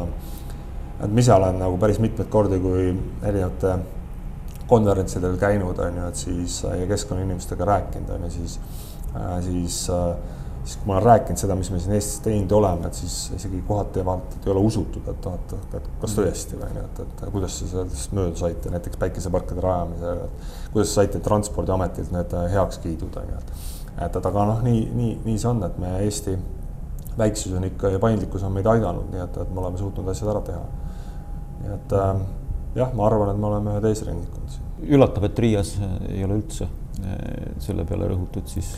et 1.03 1.09
ma 1.09 1.19
ise 1.23 1.33
olen 1.33 1.57
nagu 1.57 1.79
päris 1.81 1.97
mitmeid 1.99 2.29
kordi, 2.31 2.59
kui 2.61 2.91
erinevate 3.25 3.73
konverentsidel 4.69 5.33
käinud, 5.41 5.81
on 5.81 5.97
ju, 5.97 6.11
et 6.11 6.21
siis 6.21 6.59
ja 6.61 6.85
keskkonnainimestega 6.93 7.65
rääkinud, 7.65 8.13
on 8.13 8.27
ju, 8.27 8.31
siis, 8.37 8.59
siis, 9.49 9.79
siis 10.61 10.77
kui 10.77 10.91
ma 10.91 10.99
olen 10.99 11.07
rääkinud 11.09 11.41
seda, 11.41 11.57
mis 11.57 11.73
me 11.73 11.81
siin 11.81 11.97
Eestis 11.97 12.21
teinud 12.23 12.53
oleme, 12.61 12.93
et 12.93 13.01
siis 13.01 13.17
isegi 13.33 13.65
kohati 13.67 14.05
vaata, 14.05 14.37
et 14.37 14.47
ei 14.47 14.53
ole 14.53 14.67
usutud, 14.69 15.09
et 15.09 15.25
noh, 15.25 15.41
et, 15.41 15.77
et 15.81 15.93
kas 16.05 16.17
tõesti 16.21 16.61
või 16.61 16.69
ju, 16.77 16.85
et, 16.85 17.05
et 17.07 17.29
kuidas 17.33 17.57
te 17.59 17.73
sellest 17.73 18.13
mööda 18.13 18.45
saite, 18.45 18.77
näiteks 18.77 19.01
päikeseparkide 19.01 19.65
rajamisel, 19.65 20.27
et 20.29 20.51
kuidas 20.75 20.93
saite 21.01 21.25
Transpordiametilt 21.25 22.13
need 22.13 22.41
heakskiidud, 22.53 23.23
on 23.23 23.33
ju, 23.33 23.41
et 23.41 23.81
et, 23.97 24.15
et 24.15 24.25
aga 24.25 24.45
noh, 24.49 24.61
nii, 24.65 24.83
nii, 24.97 25.15
nii 25.25 25.39
see 25.39 25.49
on, 25.49 25.63
et 25.67 25.79
me 25.81 25.95
Eesti 26.03 26.37
väiksus 27.17 27.53
on 27.53 27.65
ikka 27.67 27.93
ja 27.93 27.99
paindlikkus 28.01 28.43
on 28.43 28.55
meid 28.55 28.67
aidanud, 28.69 29.09
nii 29.13 29.21
et, 29.21 29.41
et 29.43 29.51
me 29.53 29.61
oleme 29.61 29.77
suutnud 29.77 30.07
asjad 30.09 30.31
ära 30.33 30.41
teha. 30.47 30.63
nii 31.63 31.75
et 31.75 31.97
äh, 31.99 32.23
jah, 32.79 32.95
ma 32.97 33.07
arvan, 33.07 33.33
et 33.33 33.41
me 33.41 33.49
oleme 33.51 33.75
ühed 33.75 33.89
eesrindlikud. 33.91 34.57
üllatav, 34.83 35.27
et 35.29 35.39
Riias 35.39 35.75
ei 36.09 36.23
ole 36.25 36.39
üldse 36.41 36.65
eh, 36.65 37.53
selle 37.63 37.85
peale 37.87 38.09
rõhutud 38.11 38.49
siis. 38.49 38.73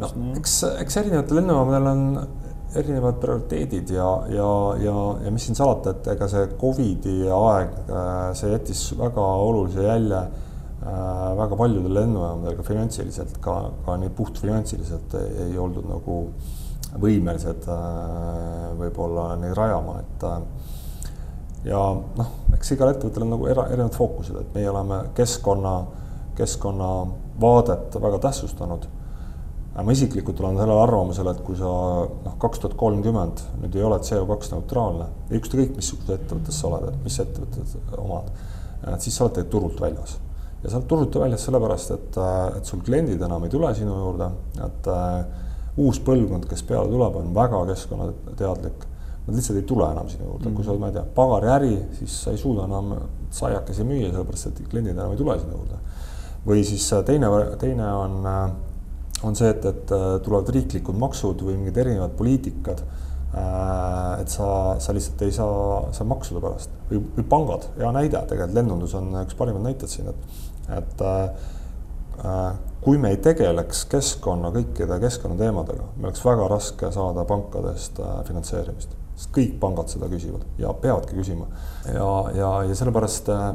no 0.00 0.10
eks, 0.36 0.58
eks 0.82 1.00
erinevatel 1.02 1.40
lennujaamadel 1.40 1.90
on 1.92 2.04
erinevad 2.76 3.16
prioriteedid 3.22 3.94
ja, 3.94 4.08
ja, 4.28 4.50
ja, 4.82 4.96
ja 5.24 5.30
mis 5.32 5.46
siin 5.48 5.56
salata, 5.56 5.94
et 5.94 6.10
ega 6.12 6.28
see 6.28 6.50
Covidi 6.60 7.16
aeg, 7.32 7.78
äh, 7.86 8.18
see 8.36 8.52
jättis 8.52 8.82
väga 8.98 9.24
olulise 9.46 9.86
jälje 9.86 10.20
äh, 10.26 10.44
väga 11.38 11.56
paljudel 11.58 11.94
lennujaamadel 11.94 12.56
ka 12.58 12.64
finantsiliselt, 12.66 13.36
ka, 13.44 13.56
ka 13.86 13.96
nii 14.00 14.12
puhtfinantsiliselt 14.16 15.14
ei, 15.20 15.34
ei 15.48 15.58
oldud 15.60 15.88
nagu 15.90 16.20
võimelised 17.02 17.68
äh, 17.68 18.70
võib-olla 18.78 19.34
neid 19.40 19.56
rajama, 19.58 19.98
et 20.00 20.28
ja 21.66 21.80
noh, 22.18 22.34
eks 22.56 22.74
igal 22.74 22.92
ettevõttel 22.92 23.24
on 23.26 23.34
nagu 23.34 23.48
era, 23.50 23.66
erinevad 23.72 23.96
fookused, 23.98 24.36
et 24.40 24.54
meie 24.54 24.70
oleme 24.70 25.00
keskkonna, 25.16 25.74
keskkonnavaadet 26.38 27.98
väga 28.02 28.22
tähtsustanud. 28.28 28.86
ma 29.78 29.92
isiklikult 29.94 30.40
olen 30.40 30.56
sellel 30.58 30.80
arvamusel, 30.82 31.28
et 31.30 31.40
kui 31.46 31.56
sa 31.56 31.72
noh, 32.08 32.38
kaks 32.42 32.62
tuhat 32.62 32.76
kolmkümmend 32.78 33.42
nüüd 33.62 33.76
ei 33.76 33.84
ole 33.86 34.00
CO2 34.02 34.52
neutraalne 34.54 35.06
ükskõik 35.38 35.76
missuguses 35.76 36.16
ettevõttes 36.16 36.58
sa 36.60 36.70
oled, 36.70 36.88
et 36.88 37.04
mis 37.04 37.18
ettevõtted 37.22 37.98
omad, 37.98 38.32
siis 38.98 39.14
sa 39.14 39.26
oled 39.26 39.36
tegelikult 39.36 39.54
turult 39.54 39.84
väljas. 39.84 40.16
Ja 40.62 40.70
oled 40.72 40.86
turult 40.90 41.16
väljas 41.22 41.44
sellepärast, 41.46 41.90
et, 41.94 42.20
et 42.58 42.70
sul 42.70 42.80
kliendid 42.86 43.22
enam 43.22 43.44
ei 43.46 43.50
tule 43.52 43.70
sinu 43.74 43.94
juurde, 43.94 44.30
et 44.66 44.88
uh, 44.90 45.82
uus 45.84 46.00
põlvkond, 46.02 46.48
kes 46.50 46.64
peale 46.66 46.90
tuleb, 46.90 47.20
on 47.20 47.34
väga 47.36 47.64
keskkonnateadlik 47.72 48.88
nad 49.28 49.36
lihtsalt 49.36 49.58
ei 49.58 49.66
tule 49.68 49.84
enam 49.92 50.08
sinu 50.08 50.24
juurde 50.24 50.44
mm, 50.44 50.50
-hmm. 50.50 50.56
kui 50.56 50.64
sa 50.64 50.70
oled, 50.70 50.80
ma 50.80 50.86
ei 50.86 50.92
tea, 50.92 51.04
pagariäri, 51.14 51.78
siis 51.98 52.22
sa 52.22 52.30
ei 52.30 52.38
suuda 52.38 52.64
enam 52.64 52.94
saiakesi 53.30 53.84
müüa, 53.84 54.10
sellepärast 54.12 54.46
et 54.46 54.62
kliendid 54.70 54.96
enam 54.96 55.12
ei 55.12 55.16
tule 55.16 55.38
sinu 55.38 55.52
juurde. 55.52 55.78
või 56.46 56.64
siis 56.64 56.92
äh, 56.92 57.04
teine, 57.04 57.26
teine 57.58 57.92
on, 57.92 58.26
äh, 58.26 58.50
on 59.22 59.36
see, 59.36 59.50
et, 59.50 59.64
et 59.64 59.92
äh, 59.92 60.20
tulevad 60.24 60.48
riiklikud 60.48 60.96
maksud 60.96 61.42
või 61.42 61.56
mingid 61.58 61.76
erinevad 61.76 62.10
poliitikad. 62.16 62.82
Et 63.28 64.32
sa, 64.32 64.48
sa 64.80 64.94
lihtsalt 64.96 65.22
ei 65.26 65.34
saa, 65.36 65.82
saa 65.92 66.06
maksude 66.08 66.40
pärast. 66.40 66.72
Või, 66.88 67.02
või 67.16 67.26
pangad, 67.28 67.68
hea 67.76 67.90
näide, 67.92 68.22
tegelikult 68.30 68.56
lennundus 68.56 68.94
on 68.98 69.12
üks 69.20 69.36
parimaid 69.38 69.66
näiteid 69.68 69.92
siin, 69.92 70.08
et, 70.12 70.40
et 70.78 71.04
kui 72.80 72.98
me 72.98 73.12
ei 73.12 73.18
tegeleks 73.22 73.84
keskkonna, 73.92 74.50
kõikide 74.54 74.98
keskkonnateemadega, 75.02 75.90
meil 75.96 76.10
oleks 76.10 76.24
väga 76.24 76.48
raske 76.50 76.90
saada 76.94 77.24
pankadest 77.28 78.00
finantseerimist. 78.28 78.94
Sest 79.18 79.32
kõik 79.34 79.56
pangad 79.58 79.90
seda 79.90 80.06
küsivad 80.10 80.44
ja 80.62 80.70
peavadki 80.78 81.16
küsima. 81.18 81.48
ja, 81.90 82.08
ja, 82.36 82.50
ja 82.68 82.74
sellepärast 82.78 83.30
eh, 83.34 83.46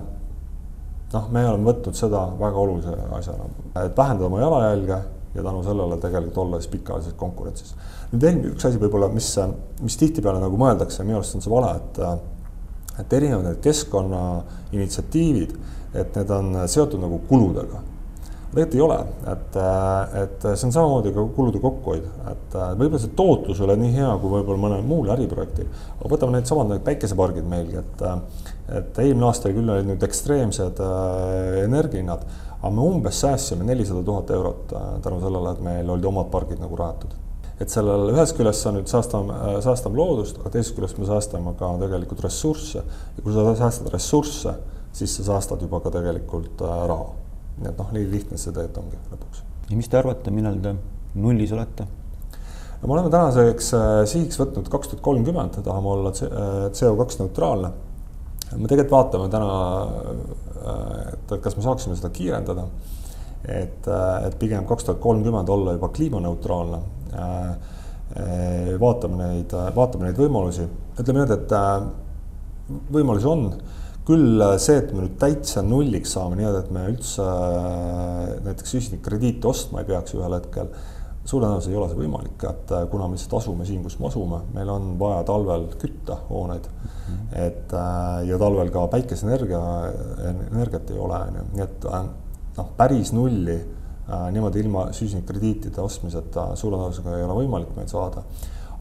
noh, 1.14 1.30
me 1.32 1.46
oleme 1.48 1.70
võtnud 1.72 1.96
seda 1.96 2.26
väga 2.40 2.60
olulise 2.60 2.96
asjana, 3.20 3.48
et 3.86 3.98
vähendada 3.98 4.28
oma 4.28 4.42
jalajälge 4.42 5.00
ja 5.36 5.44
tänu 5.44 5.64
sellele 5.66 5.98
tegelikult 6.02 6.38
olla 6.46 6.60
siis 6.62 6.72
pikaajalises 6.74 7.16
konkurentsis. 7.18 7.76
nüüd 8.12 8.28
veel 8.28 8.44
üks 8.52 8.68
asi 8.68 8.82
võib-olla, 8.82 9.10
mis, 9.14 9.32
mis 9.82 9.98
tihtipeale 9.98 10.42
nagu 10.44 10.60
mõeldakse, 10.60 11.06
minu 11.08 11.22
arust 11.22 11.40
on 11.40 11.46
see 11.46 11.54
vale, 11.54 11.74
et 11.80 12.04
et 13.02 13.14
erinevad 13.18 13.48
need 13.48 13.64
keskkonnainitsiatiivid, 13.66 15.56
et 15.98 16.20
need 16.20 16.30
on 16.36 16.60
seotud 16.70 17.02
nagu 17.02 17.18
kuludega 17.26 17.82
tegelikult 18.54 18.76
ei 18.78 18.82
ole, 18.86 18.98
et, 19.32 19.56
et 20.22 20.46
see 20.54 20.68
on 20.68 20.74
samamoodi 20.76 21.14
ka 21.16 21.24
kulude 21.36 21.60
kokkuhoid, 21.64 22.06
et 22.30 22.56
võib-olla 22.78 23.02
see 23.02 23.14
tootlus 23.18 23.60
ei 23.60 23.66
ole 23.66 23.78
nii 23.82 23.94
hea 23.96 24.12
kui 24.22 24.34
võib-olla 24.36 24.62
mõnel 24.62 24.84
muul 24.86 25.10
äriprojektil. 25.16 25.70
aga 25.98 26.12
võtame 26.12 26.38
needsamad 26.38 26.70
need 26.70 26.84
päikesepargid 26.86 27.48
meilgi, 27.50 27.82
et, 27.82 28.04
et 28.80 29.02
eelmine 29.06 29.30
aasta 29.30 29.52
küll 29.54 29.74
olid 29.74 29.90
nüüd 29.90 30.06
ekstreemsed 30.06 30.82
äh, 30.86 31.64
energiahinnad, 31.64 32.28
aga 32.64 32.72
me 32.72 32.88
umbes 32.88 33.20
säästsime 33.20 33.68
nelisada 33.68 34.04
tuhat 34.04 34.32
eurot 34.32 34.74
äh, 34.74 34.88
tänu 35.04 35.20
sellele, 35.22 35.52
et 35.52 35.62
meil 35.62 35.90
olid 35.90 36.06
omad 36.10 36.32
pargid 36.32 36.64
nagu 36.64 36.80
rajatud 36.80 37.16
et 37.62 37.70
sellel 37.70 38.10
ühest 38.16 38.38
küljest 38.38 38.66
sa 38.66 38.72
nüüd 38.76 38.88
säästame, 38.92 39.36
äh, 39.36 39.58
säästame 39.66 40.00
loodust, 40.00 40.40
aga 40.40 40.56
teisest 40.56 40.78
küljest 40.78 41.02
me 41.02 41.10
säästame 41.10 41.58
ka 41.60 41.74
tegelikult 41.82 42.24
ressursse. 42.26 42.84
ja 43.18 43.26
kui 43.26 43.36
sa 43.36 43.52
säästad 43.66 43.92
ressursse, 43.94 44.56
siis 44.94 45.18
sa 45.20 45.34
säästad 45.34 45.62
juba 45.62 45.84
ka 45.84 45.94
tegelikult 45.94 46.64
raha 46.64 47.12
nii 47.60 47.70
et 47.70 47.80
noh, 47.80 47.92
nii 47.94 48.08
lihtne 48.10 48.40
see 48.40 48.54
tegelikult 48.54 48.82
ongi 48.82 49.00
lõpuks. 49.12 49.44
ja 49.70 49.78
mis 49.78 49.90
te 49.90 50.00
arvate, 50.00 50.34
millal 50.34 50.58
te 50.64 50.74
nullis 51.22 51.54
olete? 51.56 51.86
no 51.86 52.90
me 52.90 52.96
oleme 52.96 53.12
tänaseks 53.14 53.74
äh, 53.78 53.96
sihiks 54.10 54.40
võtnud 54.42 54.70
kaks 54.74 54.92
tuhat 54.92 55.04
kolmkümmend, 55.06 55.60
tahame 55.66 55.92
olla 55.94 56.14
CO2 56.16 57.06
äh, 57.06 57.20
neutraalne. 57.22 57.72
me 58.56 58.68
tegelikult 58.72 58.96
vaatame 58.96 59.30
täna, 59.34 59.52
äh, 60.64 61.14
et 61.14 61.36
kas 61.44 61.58
me 61.58 61.66
saaksime 61.66 61.98
seda 62.00 62.14
kiirendada. 62.16 62.68
et, 63.44 63.88
et 64.24 64.36
pigem 64.40 64.64
kaks 64.64 64.86
tuhat 64.88 65.02
kolmkümmend 65.04 65.50
olla 65.52 65.74
juba 65.76 65.90
kliimaneutraalne. 65.92 66.78
vaatame 68.80 69.18
neid, 69.20 69.52
vaatame 69.76 70.08
neid 70.08 70.20
võimalusi, 70.22 70.68
ütleme 71.00 71.26
nii, 71.26 71.36
et 71.36 71.56
võimalusi 72.94 73.28
on 73.28 73.50
küll 74.08 74.42
äh, 74.44 74.58
see, 74.62 74.80
et 74.82 74.92
me 74.94 75.06
nüüd 75.06 75.16
täitsa 75.22 75.64
nulliks 75.66 76.16
saame 76.18 76.38
nii-öelda, 76.40 76.64
et 76.66 76.74
me 76.76 76.86
üldse 76.92 77.24
äh, 77.24 78.34
näiteks 78.48 78.76
süsinikkrediiti 78.76 79.48
ostma 79.48 79.84
ei 79.84 79.90
peaks 79.90 80.16
ühel 80.18 80.36
hetkel. 80.38 80.72
Suure 81.24 81.48
tõenäosusega 81.48 81.72
ei 81.74 81.80
ole 81.80 81.90
see 81.92 82.00
võimalik, 82.02 82.46
et 82.50 82.72
äh, 82.76 82.86
kuna 82.92 83.08
me 83.08 83.16
lihtsalt 83.16 83.38
asume 83.40 83.68
siin, 83.68 83.84
kus 83.86 83.96
me 84.00 84.10
asume, 84.10 84.42
meil 84.56 84.72
on 84.74 84.90
vaja 85.00 85.22
talvel 85.28 85.70
kütta 85.80 86.18
hooneid 86.30 86.68
mm. 86.68 86.90
-hmm. 86.90 87.38
et 87.46 87.76
äh, 87.80 88.18
ja 88.28 88.40
talvel 88.40 88.72
ka 88.74 88.88
päikeseenergia, 88.92 89.62
energiat 90.52 90.92
ei 90.92 91.00
ole, 91.00 91.22
on 91.30 91.40
ju, 91.40 91.46
nii 91.54 91.64
et 91.64 91.88
äh, 91.92 92.04
noh, 92.58 92.76
päris 92.78 93.14
nulli 93.14 93.62
niimoodi 94.04 94.60
ilma 94.60 94.90
süsinikkrediitide 94.92 95.82
ostmiseta 95.82 96.50
suure 96.60 96.76
tõenäosusega 96.76 97.16
ei 97.18 97.24
ole 97.24 97.38
võimalik 97.38 97.70
meil 97.76 97.88
saada. 97.88 98.24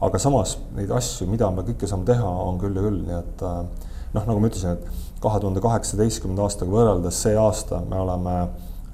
aga 0.01 0.19
samas 0.19 0.57
neid 0.75 0.91
asju, 0.91 1.27
mida 1.31 1.47
me 1.51 1.63
kõike 1.63 1.87
saame 1.87 2.03
teha, 2.05 2.27
on 2.27 2.59
küll 2.59 2.75
ja 2.75 2.81
küll, 2.83 2.99
nii 3.07 3.15
et 3.15 3.43
noh, 4.13 4.25
nagu 4.25 4.39
ma 4.39 4.49
ütlesin, 4.51 4.75
et 4.75 5.21
kahe 5.23 5.39
tuhande 5.39 5.63
kaheksateistkümnenda 5.63 6.43
aastaga 6.43 6.71
võrreldes 6.71 7.21
see 7.23 7.37
aasta 7.39 7.79
me 7.87 8.01
oleme 8.03 8.35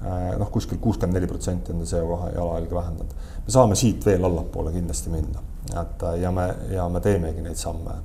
noh, 0.00 0.48
kuskil 0.52 0.78
kuuskümmend 0.80 1.18
neli 1.18 1.28
protsenti 1.28 1.74
enda 1.74 1.84
CO2 1.84 2.34
jalajälge 2.34 2.74
vähendanud 2.74 3.18
me 3.50 3.52
saame 3.52 3.74
siit 3.78 4.04
veel 4.06 4.24
allapoole 4.24 4.72
kindlasti 4.74 5.10
minna, 5.10 5.42
et 5.80 6.04
ja 6.20 6.30
me, 6.34 6.46
ja 6.70 6.88
me 6.88 7.00
teemegi 7.02 7.42
neid 7.42 7.58
samme. 7.58 7.98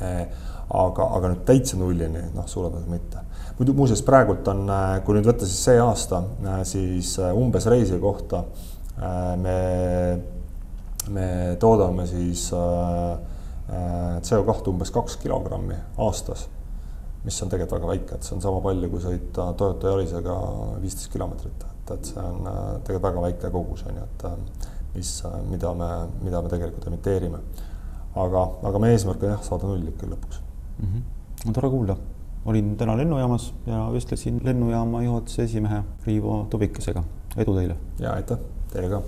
aga, 0.00 1.06
aga 1.16 1.28
nüüd 1.32 1.40
täitsa 1.44 1.76
nullini, 1.76 2.22
noh, 2.32 2.46
suure 2.48 2.70
tõenäosusega 2.70 2.92
mitte. 2.94 3.24
muidu 3.58 3.74
muuseas 3.76 4.02
praegult 4.06 4.46
on, 4.48 4.62
kui 5.04 5.16
nüüd 5.16 5.26
võtta 5.26 5.48
siis 5.48 5.64
see 5.66 5.80
aasta, 5.82 6.22
siis 6.64 7.16
umbes 7.34 7.66
reisi 7.68 7.98
kohta 8.00 8.44
me, 9.42 9.58
me 11.10 11.26
toodame 11.60 12.06
siis 12.08 12.46
CO2 14.30 14.72
umbes 14.72 14.94
kaks 14.94 15.18
kilogrammi 15.20 15.76
aastas 15.98 16.46
mis 17.24 17.42
on 17.42 17.48
tegelikult 17.52 17.80
väga 17.80 17.92
väike, 17.94 18.14
et 18.16 18.24
see 18.24 18.36
on 18.36 18.40
sama 18.44 18.62
palju, 18.64 18.88
kui 18.90 19.02
sõita 19.04 19.50
Toyota 19.56 19.92
Yarisega 19.92 20.36
viisteist 20.80 21.12
kilomeetrit 21.12 21.70
et, 21.90 21.98
et 21.98 22.12
see 22.12 22.22
on 22.22 22.46
äh, 22.46 22.60
tegelikult 22.84 23.08
väga 23.08 23.24
väike 23.26 23.50
kogus, 23.54 23.84
on 23.88 23.98
ju, 23.98 24.06
et 24.06 24.24
äh, 24.28 24.70
mis, 24.94 25.12
äh, 25.26 25.36
mida 25.50 25.72
me, 25.74 25.90
mida 26.24 26.42
me 26.42 26.52
tegelikult 26.52 26.88
emiteerime. 26.90 27.42
aga, 28.20 28.40
aga 28.66 28.78
meie 28.82 28.96
eesmärk 28.96 29.22
on 29.22 29.30
jah, 29.30 29.42
saada 29.46 29.68
null 29.68 29.86
ikka 29.92 30.08
lõpuks 30.10 30.40
mm. 30.40 30.86
-hmm. 30.86 31.02
no 31.46 31.52
tore 31.54 31.70
kuulda. 31.70 31.96
olin 32.44 32.76
täna 32.76 32.96
lennujaamas 32.96 33.52
ja 33.66 33.86
vestlesin 33.92 34.40
lennujaama 34.44 35.02
juhatuse 35.02 35.42
esimehe 35.42 35.82
Riivo 36.06 36.46
Tubikesega. 36.50 37.04
edu 37.36 37.54
teile! 37.54 37.76
ja 37.98 38.12
aitäh, 38.12 38.38
teile 38.72 38.88
ka! 38.88 39.02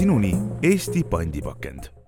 Sinuni 0.00 0.32
Eesti 0.62 1.04
pandipakend 1.04 1.99